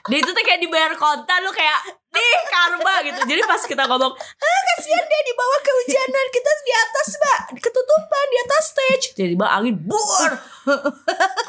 [0.10, 3.20] Dia itu tuh kayak dibayar kontan lu kayak nih karma gitu.
[3.26, 7.40] Jadi pas kita ngomong ah kasihan deh di bawah kehujanan kita di atas mbak.
[7.62, 9.06] Ketutupan di atas stage.
[9.18, 10.32] Tiba-tiba angin buar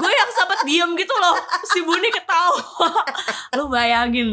[0.00, 1.36] gue yang sempat diem gitu loh.
[1.68, 2.60] Si Buni ketawa.
[3.56, 4.32] Lu bayangin.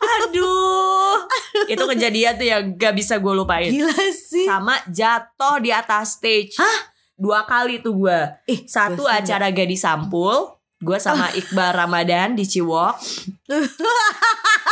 [0.00, 1.26] Aduh.
[1.70, 3.70] Itu kejadian tuh yang gak bisa gue lupain.
[3.70, 4.46] Gila sih.
[4.46, 6.58] Sama jatuh di atas stage.
[7.14, 8.18] Dua kali tuh gue.
[8.48, 12.96] Ih, satu acara Gadi Sampul gue sama Iqbal Ramadan di Ciwok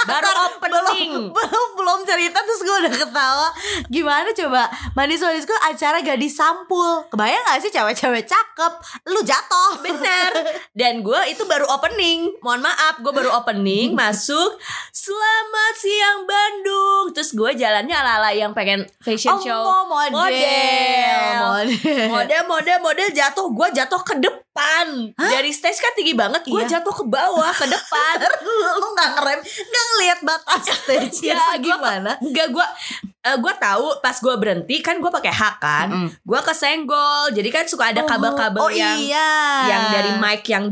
[0.09, 1.11] baru opening.
[1.29, 3.49] belum belum belum cerita terus gue udah ketawa.
[3.89, 4.63] Gimana coba?
[4.95, 7.03] Manis manisku acara gadis sampul.
[7.09, 8.73] Kebayang gak sih cewek-cewek cakep?
[9.09, 9.83] Lu jatuh.
[9.83, 10.31] Bener.
[10.73, 12.31] Dan gue itu baru opening.
[12.41, 14.59] Mohon maaf Gue baru opening Masuk.
[14.93, 17.11] Selamat siang Bandung.
[17.11, 19.63] Terus gue jalannya ala-ala yang pengen fashion oh show.
[19.65, 20.13] mau model.
[20.13, 21.25] Model.
[21.41, 22.07] model.
[22.09, 23.47] Model model model jatuh.
[23.51, 24.87] Gue jatuh ke depan.
[25.15, 26.45] Dari stage kan tinggi banget.
[26.45, 26.79] Gue Iya.
[26.79, 28.17] jatuh ke bawah Ke depan
[28.69, 32.67] lu, lu gak ngerem gak ngeliat batas stage Ya, ya, gua- gimana Enggak gue
[33.25, 36.09] uh, gue tahu pas gue berhenti kan gue pakai hak kan Mm-mm.
[36.13, 39.31] gue kesenggol jadi kan suka ada kabel-kabel oh, yang iya.
[39.67, 40.69] yang dari mic yang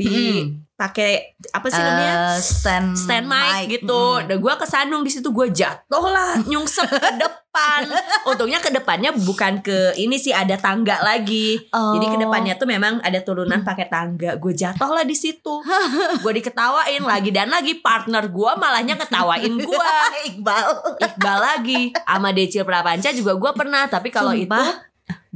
[0.77, 4.21] dipakai apa sih namanya Eh, stand stand mic, gitu.
[4.21, 4.29] Mm.
[4.29, 7.81] Dan gue kesandung di situ gue jatuh lah, nyungsep ke depan.
[8.31, 11.57] Untungnya ke depannya bukan ke ini sih ada tangga lagi.
[11.73, 11.97] Oh.
[11.97, 14.37] Jadi ke depannya tuh memang ada turunan pakai tangga.
[14.37, 15.65] Gue jatuh lah di situ.
[16.23, 19.89] gue diketawain lagi dan lagi partner gue malahnya ketawain gue.
[20.29, 20.67] Iqbal
[21.01, 24.53] Iqbal lagi sama Decil Prapanca juga gue pernah tapi kalau itu?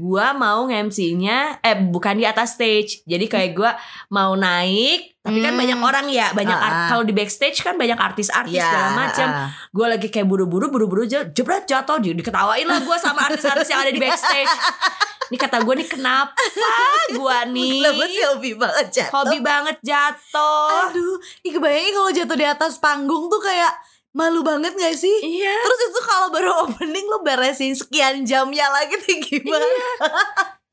[0.00, 3.04] Gua mau nge-MC-nya eh bukan di atas stage.
[3.04, 3.76] Jadi kayak gua
[4.08, 5.60] mau naik tapi kan Hmm.
[5.60, 6.88] banyak orang ya, banyak art- Ah, ah.
[6.88, 9.28] kalau di backstage kan banyak artis-artis Ya, segala macam.
[9.28, 9.48] ah.
[9.68, 13.92] Gue lagi kayak buru-buru buru-buru jebret jatuh di- diketawain lah gue sama artis-artis yang ada
[13.92, 14.48] di backstage.
[15.28, 16.32] Ini kata gue nih kenapa
[17.10, 19.12] gue nih Kenapa sih hobi banget jatuh?
[19.14, 20.88] hobi banget jatuh.
[20.88, 23.72] Aduh, ih kebayangin kalau jatuh di atas panggung tuh kayak
[24.10, 25.16] malu banget gak sih?
[25.22, 25.54] Iya.
[25.54, 29.66] Terus itu kalau baru opening lo beresin sekian jamnya lagi tuh gimana?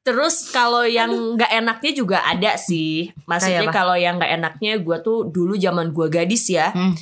[0.08, 3.12] Terus kalau yang nggak enaknya juga ada sih.
[3.28, 6.72] Maksudnya kalau yang nggak enaknya gue tuh dulu zaman gue gadis ya.
[6.72, 6.96] Hmm.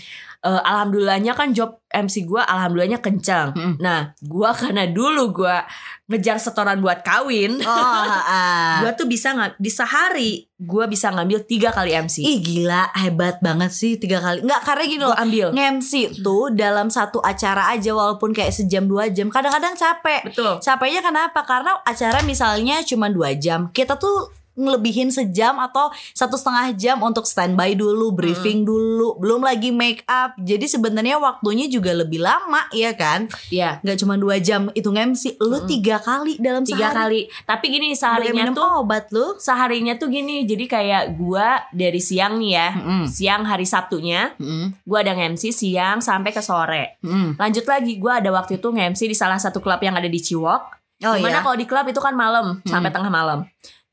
[0.45, 3.55] Eh, alhamdulillahnya kan job MC gue alhamdulillahnya kencang.
[3.57, 3.75] Hmm.
[3.81, 5.57] Nah, gue karena dulu gue
[6.05, 8.77] ngejar setoran buat kawin, Oh, ah.
[8.85, 12.23] gue tuh bisa nggak di sehari gue bisa ngambil tiga kali MC.
[12.23, 15.47] Ih gila hebat banget sih tiga kali Nggak karena gini loh ambil.
[15.51, 20.63] Nge-MC tuh dalam satu acara aja Walaupun kayak sejam dua jam Kadang-kadang capek Betul.
[20.63, 21.43] Capeknya kenapa?
[21.43, 27.23] Karena acara misalnya cuma dua jam Kita tuh ngelebihin sejam atau satu setengah jam untuk
[27.23, 30.33] standby dulu, briefing dulu, belum lagi make up.
[30.37, 33.27] Jadi sebenarnya waktunya juga lebih lama, ya kan?
[33.47, 33.79] Iya.
[33.79, 37.27] Nggak cuma dua jam itu nge-MC, lu tiga kali dalam Tiga sehari.
[37.27, 37.45] kali.
[37.45, 39.35] Tapi gini seharinya minum tuh obat lu.
[39.37, 40.43] seharinya tuh gini.
[40.43, 42.69] Jadi kayak gua dari siang nih ya.
[42.73, 43.03] Mm-mm.
[43.05, 44.81] Siang hari Sabtunya Mm-mm.
[44.83, 46.97] gua ada nge-MC siang sampai ke sore.
[47.03, 47.35] Mm.
[47.35, 50.61] Lanjut lagi gua ada waktu itu nge-MC di salah satu klub yang ada di Ciwok.
[51.03, 51.43] Oh Di mana iya.
[51.43, 53.43] kalau di klub itu kan malam sampai tengah malam.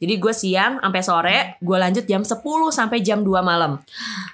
[0.03, 3.79] Jadi gue siang sampai sore, gue lanjut jam 10 sampai jam 2 malam.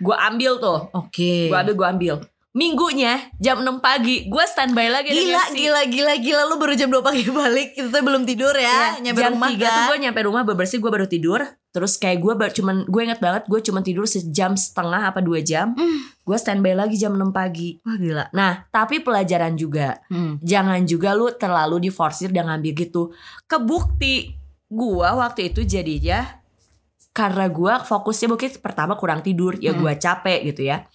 [0.00, 1.52] Gue ambil tuh, Oke.
[1.52, 2.14] gue ambil, gue ambil.
[2.56, 6.42] Minggunya jam 6 pagi, gue standby lagi Gila, gila, gila, gila.
[6.48, 7.76] Lu baru jam 2 pagi balik.
[7.76, 9.68] Itu tuh belum tidur ya, Iya, Nyampe jam rumah 3 kan?
[9.68, 11.44] tuh gue nyampe rumah bebersih gue baru tidur.
[11.68, 15.44] Terus kayak gue baru cuman gue inget banget gue cuman tidur sejam setengah apa dua
[15.44, 15.76] jam.
[16.24, 17.76] Gue standby lagi jam 6 pagi.
[17.84, 18.24] Wah gila.
[18.32, 20.00] Nah tapi pelajaran juga.
[20.08, 20.40] Hmm.
[20.40, 23.12] jangan juga lu terlalu diforsir dan ngambil gitu.
[23.44, 24.37] Kebukti
[24.68, 26.38] gue waktu itu jadinya
[27.10, 30.86] karena gue fokusnya mungkin pertama kurang tidur ya gue capek gitu ya.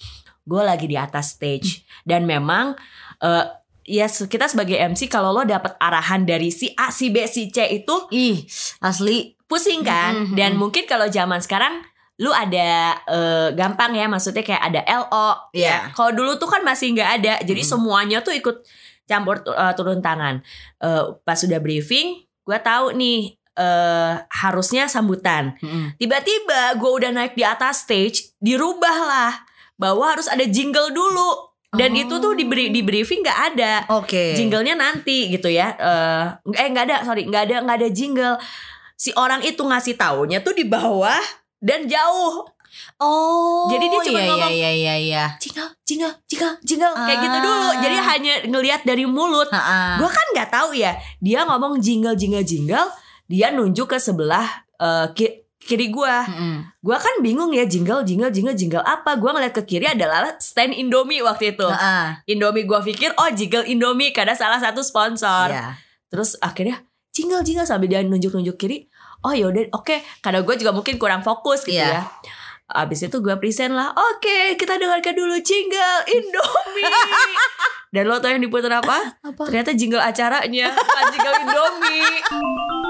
[0.44, 1.82] Gue lagi di atas stage.
[2.04, 2.76] Dan memang
[3.20, 3.46] eh,
[3.84, 7.68] ya kita sebagai MC kalau lo dapet arahan dari si A si B si C
[7.74, 8.46] itu Ih
[8.80, 9.36] asli.
[9.44, 10.32] pusing kan?
[10.32, 10.34] Mhm.
[10.34, 11.86] dan mungkin kalau zaman sekarang
[12.18, 15.94] lu ada eh, gampang ya maksudnya kayak ada LO Iya.
[15.94, 17.34] kalau dulu tuh kan masih nggak ada.
[17.44, 18.64] Jadi semuanya tuh ikut
[19.04, 20.40] campur eh, turun tangan.
[20.80, 25.54] Eh, pas sudah briefing gue tahu nih eh harusnya sambutan.
[25.60, 25.94] Mm-mm.
[25.96, 29.34] tiba-tiba gue udah naik di atas stage dirubah lah
[29.74, 31.54] bahwa harus ada jingle dulu.
[31.74, 32.02] Dan Oh.
[32.06, 33.74] itu tuh di, di briefing nggak ada.
[33.90, 34.38] Oke.
[34.38, 35.74] Jinglenya nanti gitu ya.
[35.74, 36.24] Eh
[36.54, 38.38] eh nggak ada sorry nggak ada nggak ada jingle.
[38.94, 41.18] Si orang itu ngasih taunya tuh di bawah
[41.58, 42.46] dan jauh.
[42.98, 45.24] Oh Jadi dia cuma iya, ngomong, Iya iya iya.
[45.38, 47.44] Jingle jingle jingle jingle kayak gitu Ah.
[47.44, 47.70] dulu.
[47.82, 49.50] Jadi hanya ngelihat dari mulut.
[49.50, 49.98] Ha-ha.
[49.98, 52.86] gue kan nggak tahu ya dia ngomong jingle jingle jingle
[53.34, 56.56] dia nunjuk ke sebelah eh, ki- kiri gue Mm-mm.
[56.78, 60.72] gue kan bingung ya jingle jingle jingle jingle apa gue ngeliat ke kiri adalah stand
[60.72, 62.20] Indomie waktu itu Ha-ha.
[62.26, 65.80] Indomie gue pikir oh jingle Indomie karena salah satu sponsor Iya.
[66.08, 68.86] Terus akhirnya jingle jingle sambil dia nunjuk-nunjuk kiri.
[69.24, 69.98] Oh yaudah oke.
[70.20, 71.96] Karena gue juga mungkin kurang fokus gitu Iya.
[71.96, 72.04] ya.
[72.76, 73.96] Abis itu gue present lah.
[73.96, 76.92] Oke kita dengarkan dulu jingle Indomie.
[77.94, 79.22] Dan lo tau yang diputar apa?
[79.22, 79.42] Apa?
[79.48, 80.70] Ternyata jingle acaranya.
[80.70, 82.14] Bukan jingle Indomie.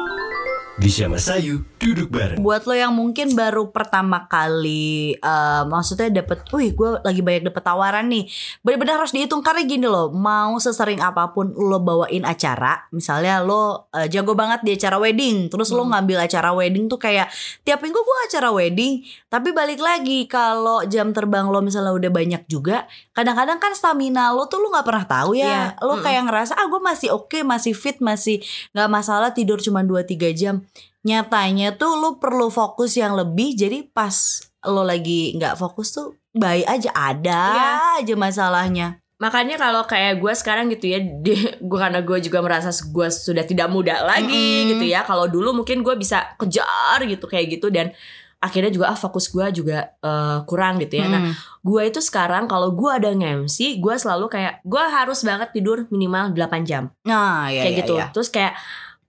[0.83, 2.43] Disha Masayu duduk bareng.
[2.43, 7.63] Buat lo yang mungkin baru pertama kali eh, Maksudnya dapet Wih gue lagi banyak dapet
[7.63, 8.27] tawaran nih
[8.59, 13.87] Bener-bener harus dihitung Karena gini loh Mau sesering apa pun lo bawain acara Misalnya lo
[13.95, 17.31] eh, jago banget di acara wedding Terus lo ngambil acara wedding tuh kayak
[17.63, 22.43] Tiap minggu gue acara wedding Tapi balik lagi Kalau jam terbang lo misalnya udah banyak
[22.51, 25.83] juga Kadang-kadang kan stamina lo tuh lo gak pernah tahu ya Iya.
[25.83, 28.43] Lo kayak ngerasa Ah gue masih oke Masih fit Masih
[28.75, 30.63] gak masalah tidur cuma 2-3 jam
[31.01, 36.63] nyatanya tuh lu perlu fokus yang lebih jadi pas lo lagi nggak fokus tuh baik
[36.63, 37.71] aja ada Iya.
[38.01, 40.99] aja masalahnya Makanya kalau kayak gue sekarang gitu ya,
[41.69, 44.35] gue karena gue juga merasa gue sudah tidak muda lagi
[44.67, 44.69] Mm-mm.
[44.75, 45.07] gitu ya.
[45.07, 47.95] Kalau dulu mungkin gue bisa kejar gitu kayak gitu dan
[48.43, 51.07] akhirnya juga ah fokus gue juga eh, kurang gitu ya.
[51.07, 51.33] Nah Mm.
[51.63, 56.35] gue itu sekarang kalau gue ada nge-MC, gue selalu kayak gue harus banget tidur minimal
[56.35, 57.93] 8 jam nah ya kayak ya, gitu.
[57.95, 58.05] ya.
[58.11, 58.53] Terus kayak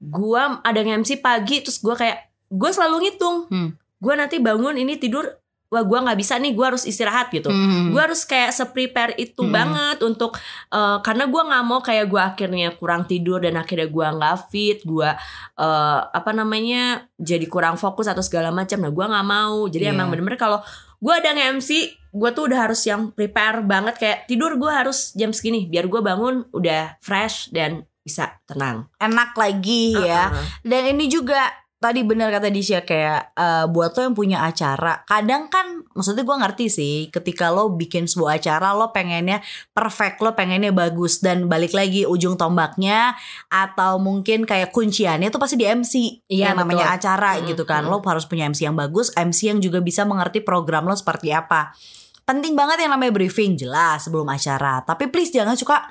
[0.04, 3.70] gue ada nge-MC pagi, terus gue kayak gue selalu ngitung, Hmm.
[3.96, 5.24] gue nanti bangun ini tidur,
[5.66, 7.90] wah gue nggak bisa nih, gue harus istirahat gitu Hmm.
[7.90, 9.50] gue harus kayak se-prepare itu Hmm.
[9.50, 10.36] banget untuk
[10.70, 14.78] eh, karena gue nggak mau kayak gue akhirnya kurang tidur dan akhirnya gue nggak fit
[14.82, 15.10] gue
[15.56, 19.92] eh, apa namanya jadi kurang fokus atau segala macam nah gue nggak mau jadi Iya.
[19.92, 20.60] emang bener-bener kalau
[21.00, 21.70] gue ada nge-MC
[22.14, 25.98] gue tuh udah harus yang prepare banget kayak tidur gue harus jam segini biar gue
[25.98, 28.86] bangun udah fresh dan bisa tenang.
[29.00, 30.28] enak lagi ya.
[30.30, 30.44] Uh-uh.
[30.60, 35.52] Dan ini juga tadi benar kata Disha kayak eh, buat lo yang punya acara, kadang
[35.52, 40.72] kan maksudnya gue ngerti sih ketika lo bikin sebuah acara lo pengennya perfect, lo pengennya
[40.72, 43.12] bagus dan balik lagi ujung tombaknya
[43.52, 45.94] atau mungkin kayak kunciannya itu pasti di MC
[46.26, 46.96] Iya, yang namanya betul.
[46.96, 47.84] acara Mm-mm, gitu kan.
[47.84, 51.76] Lo harus punya MC yang bagus, MC yang juga bisa mengerti program lo seperti apa.
[52.24, 54.80] Penting banget yang namanya briefing jelas sebelum acara.
[54.88, 55.84] Tapi please jangan suka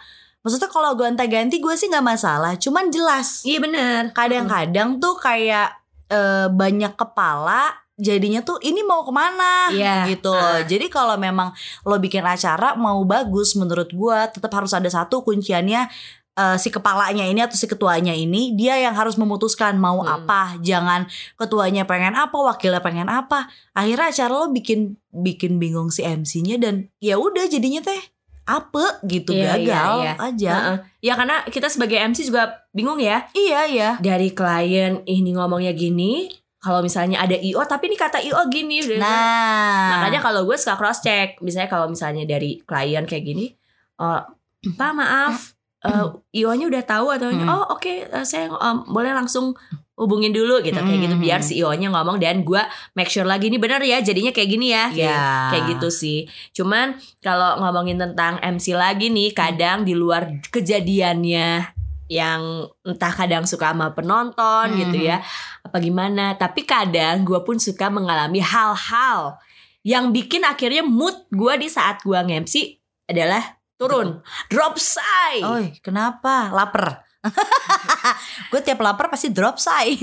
[0.44, 4.12] Maksudnya kalau gonta-ganti gue sih nggak masalah, cuman jelas Iya bener.
[4.12, 5.72] kadang-kadang tuh kayak
[6.06, 10.04] eh, banyak kepala jadinya tuh ini mau ke mana Iya.
[10.06, 10.60] gitu loh.
[10.60, 10.62] Ah.
[10.62, 15.88] Jadi kalau memang lo bikin acara mau bagus menurut gua tetap harus ada satu kunciannya
[16.34, 20.26] eh, si kepalanya ini atau si ketuanya ini dia yang harus memutuskan mau Hmm.
[20.26, 20.58] apa.
[20.60, 23.46] Jangan ketuanya pengen apa, wakilnya pengen apa.
[23.72, 28.02] Akhirnya acara lo bikin bikin bingung si MC-nya dan ya udah jadinya teh
[28.44, 30.14] apa gitu Iya, iya, gagal iya.
[30.20, 30.52] aja.
[30.54, 30.78] Heeh.
[31.00, 33.24] Ya karena kita sebagai MC juga bingung ya.
[33.32, 33.89] Iya iya.
[34.04, 36.28] Dari klien ini ngomongnya gini,
[36.60, 38.84] kalau misalnya ada IO tapi ini kata IO gini.
[39.00, 43.52] Nah, Makanya kalau gue suka cross check, misalnya kalau misalnya dari klien kayak gini,
[44.00, 44.22] eh
[44.64, 45.56] Pak maaf,
[45.88, 46.08] eh,
[46.39, 47.48] IO-nya udah tahu atau Hmm.
[47.48, 49.52] oh oke eh, saya em, boleh langsung
[49.94, 51.22] hubungin dulu gitu kayak gitu Hmm.
[51.22, 52.58] biar si IO-nya ngomong dan gue
[52.94, 55.26] make sure lagi ini bener ya jadinya kayak gini ya kayak, Iya.
[55.54, 56.20] kayak gitu sih.
[56.52, 61.78] Cuman kalau ngomongin tentang MC lagi nih kadang di luar kejadiannya
[62.10, 62.41] yang
[62.84, 64.80] entah kadang suka sama penonton Hmm.
[64.80, 65.22] gitu ya
[65.62, 69.39] apa gimana tapi kadang gue pun suka mengalami hal-hal
[69.82, 76.52] yang bikin akhirnya mood gue di saat gue nge-MC adalah turun drop say Oi, kenapa?
[76.52, 77.02] Laper.
[78.51, 79.95] gue tiap lapar pasti drop say.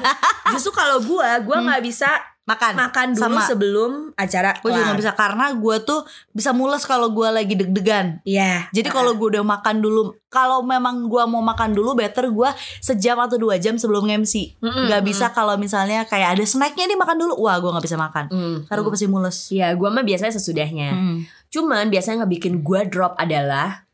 [0.54, 2.10] justru kalau gue gue nggak bisa
[2.48, 2.72] Makan.
[2.80, 3.44] makan dulu Sama.
[3.44, 6.00] sebelum acara Gue juga gak bisa karena gue tuh
[6.32, 8.24] bisa mules kalau gue lagi deg-degan.
[8.24, 8.72] Iya.
[8.72, 12.48] Jadi kalau gue udah makan dulu, kalau memang gue mau makan dulu, better gue
[12.80, 14.56] sejam atau dua jam sebelum MC.
[14.64, 18.00] Mm-mm, Gak bisa kalau misalnya kayak ada snacknya nih makan dulu, wah gue gak bisa
[18.00, 18.24] makan.
[18.32, 18.96] Mm, Karena gue mm.
[18.96, 19.38] pasti mules.
[19.52, 20.90] Iya, gue mah biasanya sesudahnya.
[20.96, 21.18] Hmm.
[21.52, 23.84] Cuman biasanya ngebikin gue drop adalah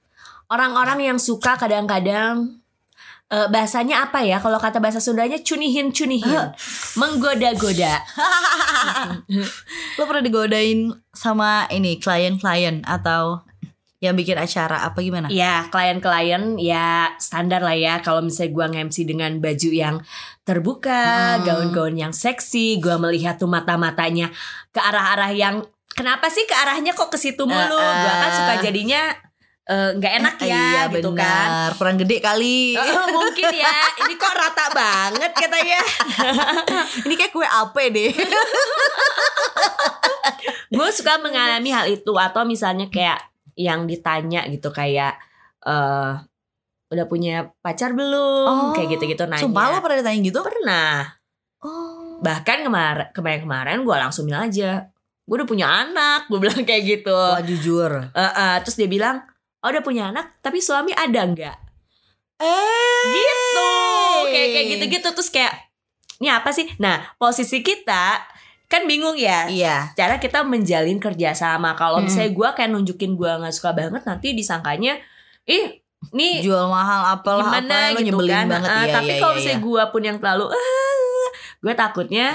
[0.46, 2.62] orang-orang yang suka kadang-kadang
[3.30, 4.40] eh, bahasanya apa ya?
[4.40, 6.52] Kalau kata bahasa Sundanya cunihin cunihin,
[6.96, 8.00] menggoda-goda.
[9.96, 13.42] Lo pernah digodain sama ini klien-klien atau
[14.02, 15.32] yang bikin acara apa gimana?
[15.32, 18.04] Ya klien-klien ya standar lah ya.
[18.04, 19.96] Kalau misalnya gue nge-MC dengan baju yang
[20.44, 21.44] terbuka, Hmm.
[21.48, 24.28] gaun-gaun yang seksi, gue melihat tuh mata-matanya
[24.68, 25.64] ke arah-arah yang
[25.96, 27.80] kenapa sih ke arahnya kok ke situ mulu?
[27.80, 28.34] Eh, Gue kan eh.
[28.36, 29.02] suka jadinya
[29.64, 31.16] eh, nggak enak ya iya gitu kan.
[31.16, 32.74] benar, kurang gede kali.
[32.74, 35.80] Oh, mungkin ya ini kok rata banget katanya
[37.06, 38.12] Ini kayak kue apa deh?
[40.70, 43.22] gue suka mengalami hal itu atau misalnya kayak
[43.54, 45.14] yang ditanya gitu kayak
[45.62, 46.12] eh
[46.84, 50.38] udah punya pacar belum Oh, kayak gitu-gitu nanya Sumpah lo pernah ditanya gitu?
[50.40, 50.98] pernah
[51.58, 52.20] Oh.
[52.20, 54.84] bahkan kemarin kemarin kemarin gue langsung bilang aja
[55.24, 58.12] gue udah punya anak gue bilang kayak gitu Wah jujur.
[58.12, 59.24] Eh, eh, terus dia bilang
[59.64, 61.56] oh udah punya anak tapi suami ada nggak
[62.36, 63.04] Eh.
[63.10, 63.70] gitu
[64.26, 65.54] kayak kayak gitu-gitu terus kayak
[66.18, 68.20] ini apa sih nah posisi kita
[68.64, 69.94] kan bingung ya Iya.
[69.94, 72.06] cara kita menjalin kerjasama kalau Hmm.
[72.06, 74.98] misalnya gue kayak nunjukin gue nggak suka banget nanti disangkanya
[75.44, 75.78] ih
[76.10, 79.20] nih Jual mahal apalah gimana apa lo gitu nyebelin kan banget Ah, iya, tapi iya,
[79.20, 79.64] kalau iya, misalnya iya.
[79.64, 81.28] gue pun yang terlalu ah,
[81.62, 82.26] gue takutnya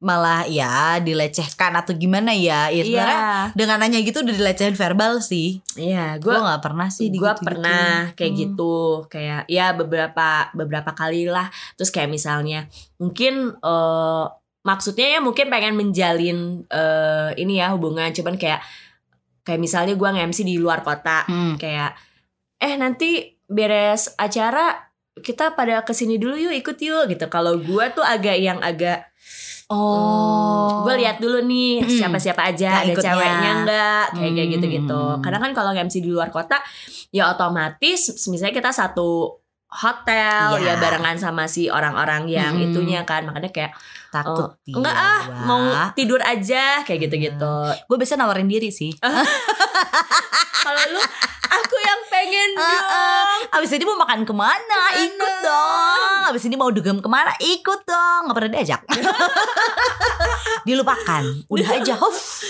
[0.00, 2.66] malah ya dilecehkan atau gimana ya?
[2.66, 5.60] Ya sebenarnya iya dengan nanya gitu udah dilecehin verbal sih.
[5.76, 8.40] iya Gue gue nggak pernah sih gue pernah kayak Hmm.
[8.40, 8.76] gitu
[9.06, 12.64] kayak ya beberapa beberapa kali lah terus kayak misalnya
[12.96, 14.24] mungkin eh
[14.60, 18.64] maksudnya ya mungkin pengen menjalin eh ini ya hubungan cuman kayak
[19.40, 21.60] kayak misalnya gue nge-MC di luar kota Hmm.
[21.60, 21.92] kayak
[22.56, 27.84] eh nanti beres acara kita pada ke sini dulu yuk ikut yuk gitu kalau gue
[27.92, 29.09] tuh agak yang agak
[29.70, 30.82] Oh.
[30.82, 31.90] gue lihat dulu nih Mm.
[31.92, 33.06] siapa siapa aja Yang ada ikutnya.
[33.06, 34.54] ceweknya enggak kayak kayak Mm.
[34.54, 36.58] gitu gitu karena kan kalau MC di luar kota
[37.08, 39.38] ya otomatis misalnya kita satu
[39.70, 40.74] hotel Iya.
[40.74, 42.64] ya barengan sama si orang-orang yang Mm.
[42.66, 43.72] itunya kan makanya kayak
[44.10, 45.62] takut oh, enggak ah mau
[45.94, 47.54] tidur aja kayak gitu gitu
[47.86, 48.90] Gue biasa nawarin diri sih.
[50.66, 51.00] kalau lu
[51.50, 52.86] aku yang pengen Ah, dong
[53.50, 53.56] ah.
[53.58, 54.80] Abis ini mau makan ke mana?
[54.98, 56.20] Ikut dong.
[56.30, 57.34] Abis ini mau dugem ke mana?
[57.38, 58.30] Ikut dong.
[58.30, 58.82] Gak pernah diajak.
[60.68, 61.24] Dilupakan.
[61.50, 61.94] Udah aja.
[61.98, 62.44] Huff.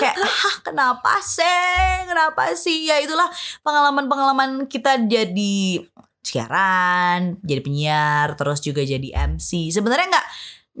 [0.00, 2.06] Kayak ah, kenapa sih?
[2.08, 2.88] Kenapa sih?
[2.88, 3.28] Ya itulah
[3.62, 5.84] pengalaman-pengalaman kita jadi
[6.20, 9.72] siaran, jadi penyiar, terus juga jadi MC.
[9.72, 10.26] Sebenarnya nggak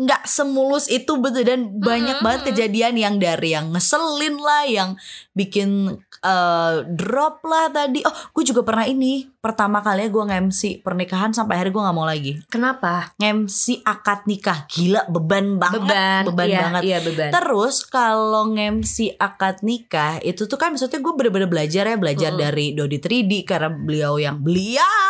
[0.00, 4.90] nggak semulus itu betul dan banyak banget kejadian yang dari yang ngeselin lah yang
[5.36, 11.36] bikin eh, drop lah tadi oh gue juga pernah ini pertama kali gue nge-MC pernikahan
[11.36, 13.12] sampai akhirnya gue nggak mau lagi Kenapa?
[13.20, 17.30] nge-MC akad nikah gila beban banget Beban, beban iya, banget Iya beban.
[17.36, 22.40] Terus kalau nge-MC akad nikah itu tuh kan maksudnya gue bener-bener belajar ya belajar Mm-mm.
[22.40, 25.09] dari Dodi 3D karena beliau yang beliau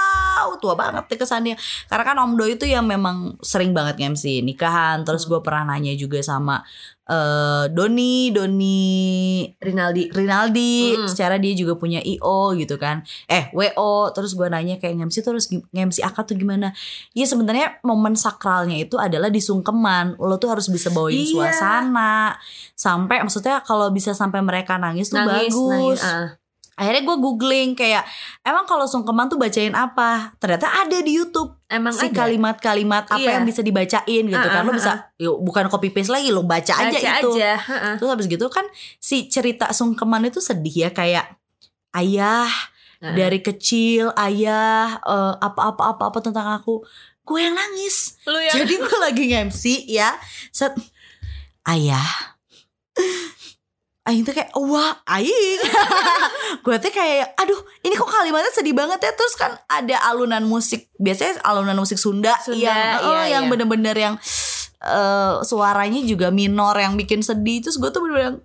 [0.57, 1.55] tua banget deh kesannya.
[1.86, 5.05] Karena kan Om Doi itu yang memang sering banget nge-MC nikahan.
[5.05, 6.64] Terus gue pernah nanya juga sama
[7.05, 8.78] eh Doni, Doni
[9.59, 10.14] Rinaldi.
[10.14, 11.11] Rinaldi, Mm.
[11.11, 13.03] secara dia juga punya IO gitu kan.
[13.26, 16.70] Eh, WO, terus gue nanya kayak nge-MC terus nge-MC akad tuh gimana?
[17.11, 20.22] Ya sebenarnya momen sakralnya itu adalah di sungkeman.
[20.22, 21.51] Lo tuh harus bisa bawain Iya.
[21.51, 22.38] suasana.
[22.74, 25.66] Sampai maksudnya kalau bisa sampai mereka nangis tuh Nangis, bagus.
[25.66, 26.01] nangis.
[26.07, 26.26] ah.
[26.81, 28.09] Akhirnya gue googling kayak
[28.41, 30.33] emang kalau sungkeman tuh bacain apa?
[30.41, 33.37] Ternyata ada di YouTube Emang si kalimat-kalimat apa Iya.
[33.37, 34.64] yang bisa dibacain gitu Ah, kan.
[34.64, 37.31] Lo bisa yuk, bukan copy paste lagi, lo baca, aja Baca itu.
[37.37, 37.53] aja.
[37.61, 37.95] heeh.
[37.95, 38.64] Terus habis gitu kan
[38.97, 41.37] si cerita sungkeman itu sedih ya kayak
[41.93, 42.49] ayah
[42.99, 43.12] Heeh.
[43.14, 46.81] dari kecil ayah eh, apa-apa apa-apa tentang aku.
[47.22, 48.16] Gue yang nangis.
[48.24, 50.16] Yang Jadi gue lagi nge-MC ya.
[50.49, 50.74] Set
[51.62, 52.03] ayah
[54.11, 55.61] Aing tuh kayak wah aing.
[56.66, 59.12] Gue tuh kayak aduh ini kok kalimatnya sedih banget ya.
[59.14, 63.50] Terus kan ada alunan musik Biasanya alunan musik Sunda, Sunda, Yang oh, iya, yang iya.
[63.54, 64.14] bener-bener yang
[64.82, 67.62] eh, Suaranya juga minor yang bikin sedih.
[67.62, 68.42] Terus gue tuh bener-bener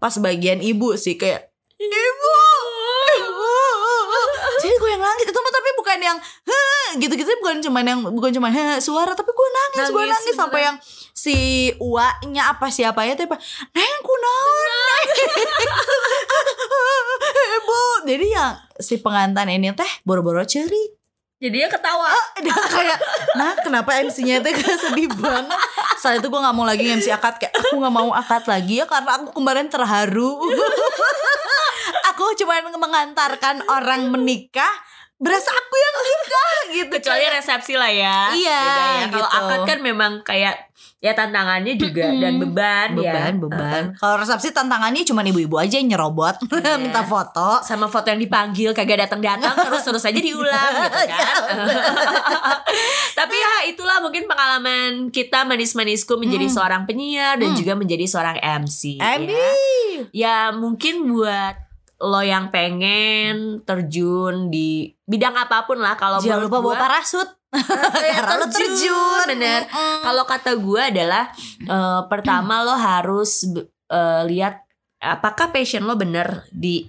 [0.00, 2.36] Pas bagian ibu sih kayak Ibu
[4.64, 5.26] Jadi gue yang nangis.
[5.28, 7.28] Itu tapi bukan yang "Heh," Gitu-gitu.
[7.44, 9.12] Bukan cuman yang Bukan cuman "Heh," suara.
[9.12, 10.76] Tapi gue nangis, Gue Nangis, nangis sampai yang
[11.14, 11.36] Si
[11.78, 13.36] uaknya apa siapanya tuh apa
[13.76, 14.68] Neng kunaon
[17.60, 17.82] Ibu.
[18.08, 20.94] Jadi yang Si pengantin ini teh Boro-boro ceri
[21.44, 22.08] jadi dia ketawa.
[22.40, 22.98] dia kayak
[23.36, 25.52] nah kenapa MC-nya itu kayak sedih banget?
[26.00, 28.88] Saat itu gue nggak mau lagi MC akad kayak aku nggak mau akad lagi ya
[28.88, 30.40] karena aku kemarin terharu
[32.14, 34.70] aku cuma mengantarkan orang menikah
[35.14, 38.18] berasa aku yang nikah gitu Kecuali resepsi lah ya.
[38.30, 38.62] Iya,
[39.00, 39.06] ya.
[39.08, 39.38] Kalau gitu.
[39.40, 43.12] akad kan memang kayak ya tantangannya juga dan beban, ya.
[43.12, 46.80] beban beban kalau resepsi tantangannya cuma ibu-ibu aja yang nyerobot Iya.
[46.80, 51.34] minta foto sama foto yang dipanggil kagak datang-datang terus terus aja diulang gitu kan.
[53.14, 57.58] Tapi ya itulah mungkin pengalaman kita manis-manisku menjadi seorang penyiar dan Hmm.
[57.60, 58.96] juga menjadi seorang MC.
[58.96, 59.20] Ya.
[60.10, 61.63] Ya mungkin buat
[61.96, 67.28] lo yang pengen terjun di bidang apa pun lah kalau jangan lupa bawa gua- parasut
[68.02, 69.24] Ya, Karena lo terjun.
[69.30, 69.62] bener.
[70.02, 71.30] Kalau kata gue adalah
[71.60, 73.46] eh, pertama lo harus
[73.86, 74.58] eh, lihat
[74.98, 76.82] apakah passion lo bener di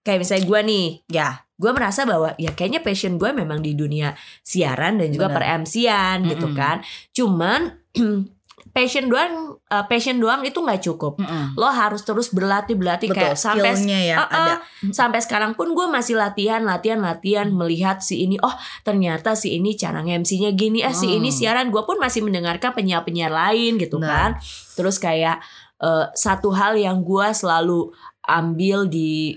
[0.00, 1.28] kayak misalnya gue nih, ya
[1.58, 5.36] gue merasa bahwa ya kayaknya passion gue memang di dunia siaran dan juga Bener.
[5.36, 6.80] per MC-an gitu kan.
[7.12, 7.60] Cuman
[8.78, 11.18] passion doang eh, passion doang itu nggak cukup.
[11.18, 11.58] Mm-mm.
[11.58, 14.30] Lo harus terus berlatih berlatih betul kayak sampai ya Uh-uh.
[14.30, 14.54] ada
[14.94, 18.54] sampai sekarang pun gue masih latihan latihan latihan melihat si ini oh
[18.86, 21.18] ternyata si ini cara MC-nya gini eh si Hmm.
[21.18, 24.06] ini siaran gue pun masih mendengarkan penyiar-penyiar lain gitu Benar.
[24.06, 24.30] kan
[24.78, 25.42] terus kayak
[25.82, 27.90] eh, satu hal yang gue selalu
[28.22, 29.34] ambil di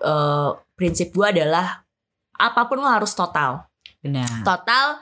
[0.00, 1.84] eh, prinsip gue adalah
[2.34, 3.68] apa pun lo harus total
[4.00, 4.96] benar total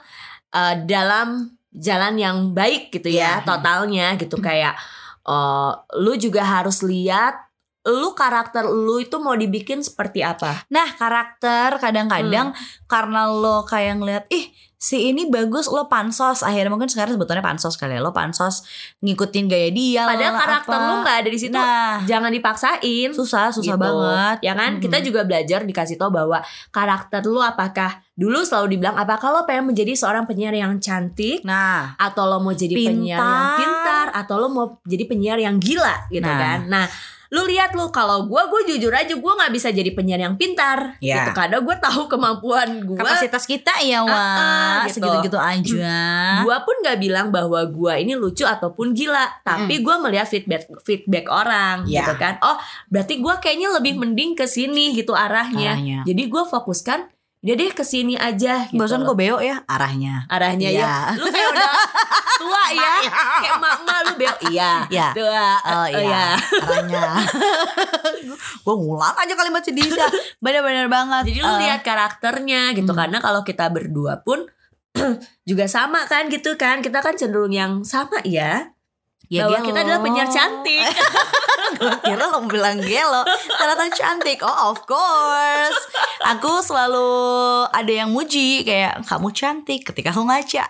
[0.51, 3.45] eh, dalam jalan yang baik gitu ya Iya.
[3.45, 4.77] totalnya gitu kayak
[5.25, 7.48] eh, lu juga harus lihat
[7.91, 12.85] lu karakter lu itu mau dibikin seperti apa Nah karakter kadang-kadang Hmm.
[12.85, 17.75] karena lo kayak ngeliat ih si ini bagus lo pansos akhirnya mungkin sekarang sebetulnya pansos
[17.75, 18.63] kali ya lo pansos
[18.97, 20.87] ngikutin gaya dia padahal karakter apa.
[20.87, 23.75] lu nggak ada di situ Nah jangan dipaksain susah susah gitu.
[23.77, 24.81] banget ya kan Mm-mm.
[24.81, 29.67] kita juga belajar dikasih tahu bahwa karakter lu apakah dulu selalu dibilang apakah lo pengen
[29.67, 33.59] menjadi seorang penyiar yang cantik Nah atau lo mau jadi penyiar yang Pintar.
[33.59, 36.39] pintar atau lo mau jadi penyiar yang gila gitu Nah.
[36.39, 36.85] kan nah
[37.29, 40.97] lu lihat lu kalau gue gue jujur aja gue nggak bisa jadi penyiar yang pintar
[40.97, 41.21] Ya.
[41.21, 44.97] gitu karena gue tahu kemampuan gue kapasitas kita ya Ah, ah, wah gitu.
[44.97, 45.93] segitu-gitu aja
[46.43, 51.29] gue pun nggak bilang bahwa gue ini lucu ataupun gila tapi gue melihat feedback feedback
[51.29, 52.01] orang Ya.
[52.01, 52.57] gitu kan oh
[52.87, 55.99] berarti gue kayaknya lebih mending ke sini gitu arahnya, Arahnya.
[56.03, 59.63] jadi gue fokuskan dia deh ke sini aja gitu bosan kok beo ya?
[59.63, 60.27] Arahnya.
[60.27, 60.83] Arahnya ya?
[61.15, 61.23] Iya.
[61.23, 61.71] lu kayak udah
[62.35, 62.93] tua ya?
[63.39, 64.71] Kayak mak-mak lu bel iya.
[64.91, 65.07] Iya.
[65.15, 65.47] tua.
[65.63, 67.03] Oh eh, iya, arahnya.
[68.67, 70.03] gue ngulang aja kalimat si Disa.
[70.43, 71.31] Bener-bener banget.
[71.31, 72.91] jadi lu Eh, lihat karakternya gitu.
[72.91, 72.99] Hmm.
[73.07, 74.43] karena kalau kita berdua pun
[75.49, 76.83] juga sama kan gitu kan.
[76.83, 78.75] Kita kan cenderung yang sama ya
[79.29, 79.67] Ya, bahwa gelo.
[79.69, 80.89] kita adalah penyiar cantik.
[81.77, 83.21] Gue kira lo bilang gelo.
[83.29, 84.41] Ternyata cantik.
[84.41, 85.79] Oh of course.
[86.33, 87.05] Aku selalu
[87.69, 90.65] ada yang muji Kayak kamu cantik ketika aku ngaca.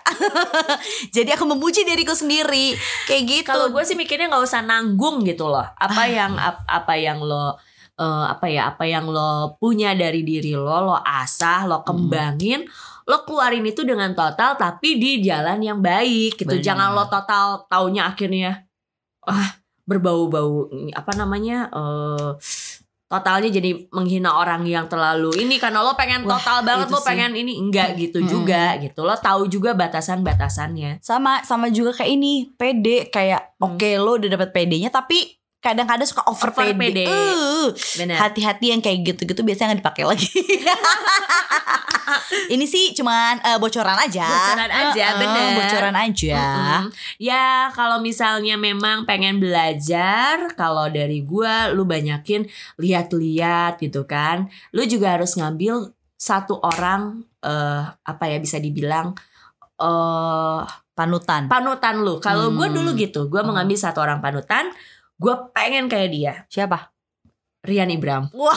[1.16, 2.76] Jadi aku memuji diriku sendiri.
[3.08, 3.48] Kayak gitu.
[3.48, 5.64] Kalau gue sih mikirnya nggak usah nanggung gitu loh.
[5.64, 7.56] Apa yang ap- apa yang lo
[7.96, 12.68] eh, apa ya apa yang lo punya dari diri lo, lo asah, lo kembangin,
[13.10, 16.54] lo keluarin itu dengan total tapi di jalan yang baik gitu.
[16.54, 16.62] Benar.
[16.62, 18.62] Jangan lo total taunya akhirnya
[19.26, 22.30] ah berbau-bau apa namanya eh
[23.10, 27.00] totalnya jadi menghina orang yang terlalu ini karena lo pengen Wah, total banget itu lo
[27.02, 27.08] sih.
[27.10, 28.30] pengen ini enggak gitu Mm-mm.
[28.30, 33.74] juga gitu lo tahu juga batasan-batasannya Sama sama juga kayak ini PD Kayak Hmm.
[33.74, 36.98] oke lo udah dapet PD-nya Tapi kadang-kadang suka over, Over PD, PD.
[37.04, 37.68] Uh,
[38.16, 40.28] Hati-hati yang kayak gitu-gitu biasanya nggak dipakai lagi
[42.50, 45.48] Ini sih cuman eh, bocoran aja Bocoran aja, eh, bener.
[45.62, 46.82] Bocoran aja Mm-mm.
[47.20, 54.82] Ya kalau misalnya memang pengen belajar Kalau dari gua lu banyakin lihat-lihat gitu kan Lu
[54.84, 59.14] juga harus ngambil satu orang eh apa ya bisa dibilang
[59.78, 62.20] eh Panutan panutan lu.
[62.20, 62.76] Kalau gua Hmm.
[62.76, 63.56] dulu gitu, gua Hmm.
[63.56, 64.68] mengambil satu orang panutan,
[65.20, 66.34] gua pengen kayak dia.
[66.48, 66.90] Siapa?
[67.60, 68.32] Rian Ibram.
[68.32, 68.56] Wah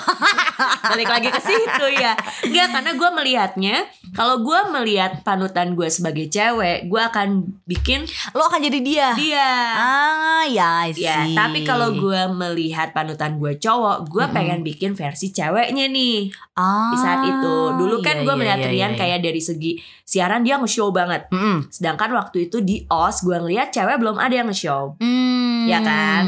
[0.95, 2.15] Balik lagi ke situ ya.
[2.47, 3.83] Enggak karena gua melihatnya
[4.15, 9.51] kalau gua melihat panutan gua sebagai cewek, gua akan bikin Lo akan jadi dia dia.
[9.75, 14.35] Ah ya I Ya, tapi kalau gue melihat panutan gue cowok, gue Mm-mm.
[14.35, 17.55] pengen bikin versi ceweknya nih ah, di saat itu.
[17.75, 18.99] Dulu kan iya, gue iya, melihat iya, Rian iya.
[18.99, 19.71] kayak dari segi
[20.07, 21.27] siaran dia nge-show banget.
[21.31, 21.67] Mm-mm.
[21.67, 24.95] Sedangkan waktu itu di OS gue ngeliat cewek belum ada yang nge-show.
[25.63, 25.71] Hmm.
[25.71, 26.25] Ya kan?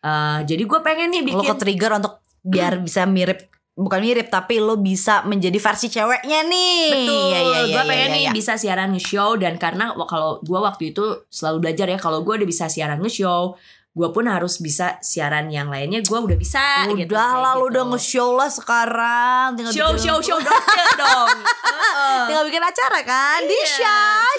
[0.00, 4.28] Eh, jadi gue pengen nih Lo bikin ke trigger untuk biar bisa mirip bukan mirip
[4.28, 6.84] tapi lo bisa menjadi versi ceweknya nih.
[6.92, 8.32] Betul, Iya, iya, iya, gue iya, pengen iya, nih iya.
[8.32, 12.48] bisa siaran nge-show dan karena kalau gue waktu itu selalu belajar ya kalau gue udah
[12.48, 13.56] bisa siaran nge-show,
[13.90, 16.86] gue pun harus bisa siaran yang lainnya gue udah bisa.
[16.88, 17.68] gitu, Udah kayak lah lo gitu.
[17.68, 20.64] udah nge-show lah sekarang tinggal show bikin, show show dong
[20.96, 21.28] dong.
[21.42, 22.22] Heeh.
[22.24, 23.66] tinggal bikin acara kan di Iya,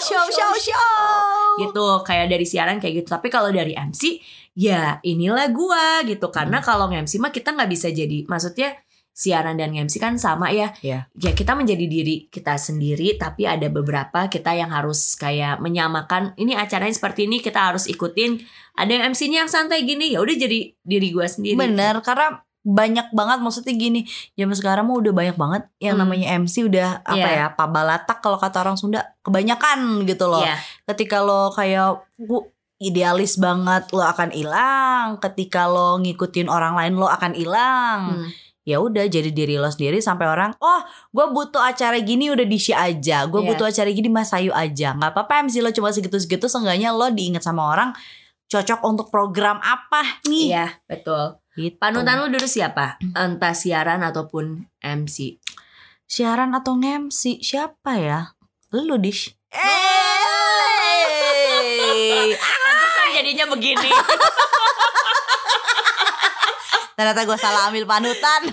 [0.08, 1.12] show show show.
[1.58, 4.16] gitu kayak dari siaran kayak gitu tapi kalau dari MC
[4.54, 6.66] ya inilah gua gitu karena Hmm.
[6.66, 8.72] kalau MC mah kita nggak bisa jadi maksudnya
[9.12, 11.06] siaran dan MC kan sama ya Iya.
[11.12, 16.52] ya kita menjadi diri kita sendiri tapi ada beberapa kita yang harus kayak menyamakan ini
[16.52, 18.40] acaranya seperti ini kita harus ikutin
[18.72, 23.10] ada yang MC-nya yang santai gini ya udah jadi diri gua sendiri Bener karena banyak
[23.10, 26.06] banget maksudnya gini zaman sekarang mah udah banyak banget yang Hmm.
[26.06, 27.36] namanya MC udah apa Iya.
[27.36, 30.56] ya pabalatak kalau kata orang Sunda kebanyakan gitu loh Iya.
[30.86, 32.46] ketika lo kayak "Gua
[32.78, 38.28] idealis banget lo akan hilang ketika lo ngikutin orang lain lo akan hilang Hmm.
[38.62, 42.58] Ya udah jadi diri lo sendiri sampai orang oh gue butuh acara gini udah di
[42.72, 43.26] aja.
[43.26, 43.48] Gue Iya.
[43.54, 44.94] butuh acara gini mas Ayu aja.
[44.94, 47.90] Nggak apa-apa MC lo cuma segitu-segitu seenggaknya lo diingat sama orang
[48.46, 50.54] cocok untuk program apa nih?
[50.54, 51.42] Iya betul.
[51.52, 51.76] Gitu.
[51.76, 52.96] panutan lu dulu siapa?
[53.12, 55.36] Entah siaran ataupun MC
[56.08, 58.20] siaran atau nge-MC siapa ya?
[58.72, 59.36] Lu dish.
[59.52, 59.60] Eh
[63.16, 63.88] jadinya begini
[67.02, 68.40] ternyata gue salah ambil panutan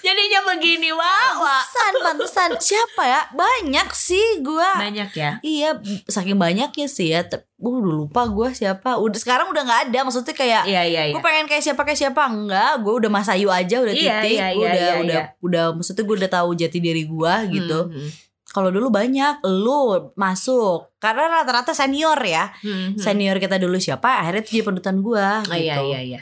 [0.00, 6.86] jadinya begini wah pantesan pantesan siapa ya banyak sih gue banyak ya Iya, saking banyaknya
[6.86, 7.22] sih ya.
[7.22, 8.96] Tep- Uh, udah lupa gue siapa.
[8.96, 10.00] Udah sekarang udah nggak ada.
[10.00, 12.80] Maksudnya kayak iya iya iya gue pengen kayak siapa kayak siapa enggak.
[12.80, 14.32] Gue udah Mas Ayu aja udah Iya, titik.
[14.32, 15.24] iya, Gue iya, udah iya, udah iya.
[15.38, 17.80] udah maksudnya gue udah tahu jati diri gue gitu.
[17.92, 18.08] Hmm,
[18.50, 19.80] Kalau dulu banyak lu
[20.12, 22.50] masuk karena rata-rata senior ya.
[22.60, 22.98] hmm, hmm.
[22.98, 24.20] Senior kita dulu siapa?
[24.20, 25.54] Akhirnya itu jadi panutan gue Oh, gitu.
[25.56, 26.20] iya iya iya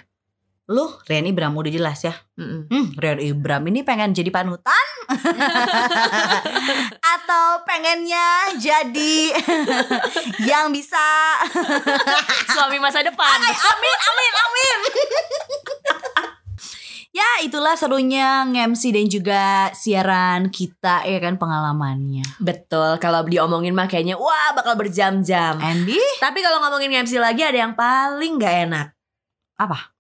[0.69, 2.13] Lu Rian Ibram udah jelas ya.
[2.37, 2.63] Hmm, hmm.
[2.69, 4.87] Hmm, Rian Ibram ini pengen jadi panutan
[7.17, 9.33] atau pengennya jadi
[10.51, 11.01] yang bisa
[12.51, 13.57] suami masa depan amin
[14.05, 14.79] amin amin
[17.13, 19.43] ya itulah serunya nge-MC dan juga
[19.75, 22.27] siaran kita ya kan pengalamannya.
[22.41, 25.59] Betul kalau diomongin mah kayaknya wah bakal berjam-jam.
[25.59, 25.99] Andy?
[26.23, 28.89] Tapi kalau ngomongin MC lagi ada yang paling gak enak.
[29.59, 29.99] Apa?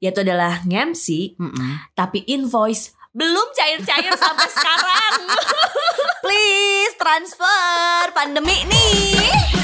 [0.00, 1.80] yaitu adalah MC Mm-mm.
[1.96, 5.12] tapi invoice belum cair-cair sampai sekarang.
[6.24, 9.55] Please transfer pandemi nih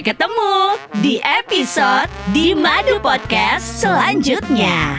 [0.00, 0.56] Sampai ketemu
[1.04, 4.96] di episode di Madu Podcast selanjutnya.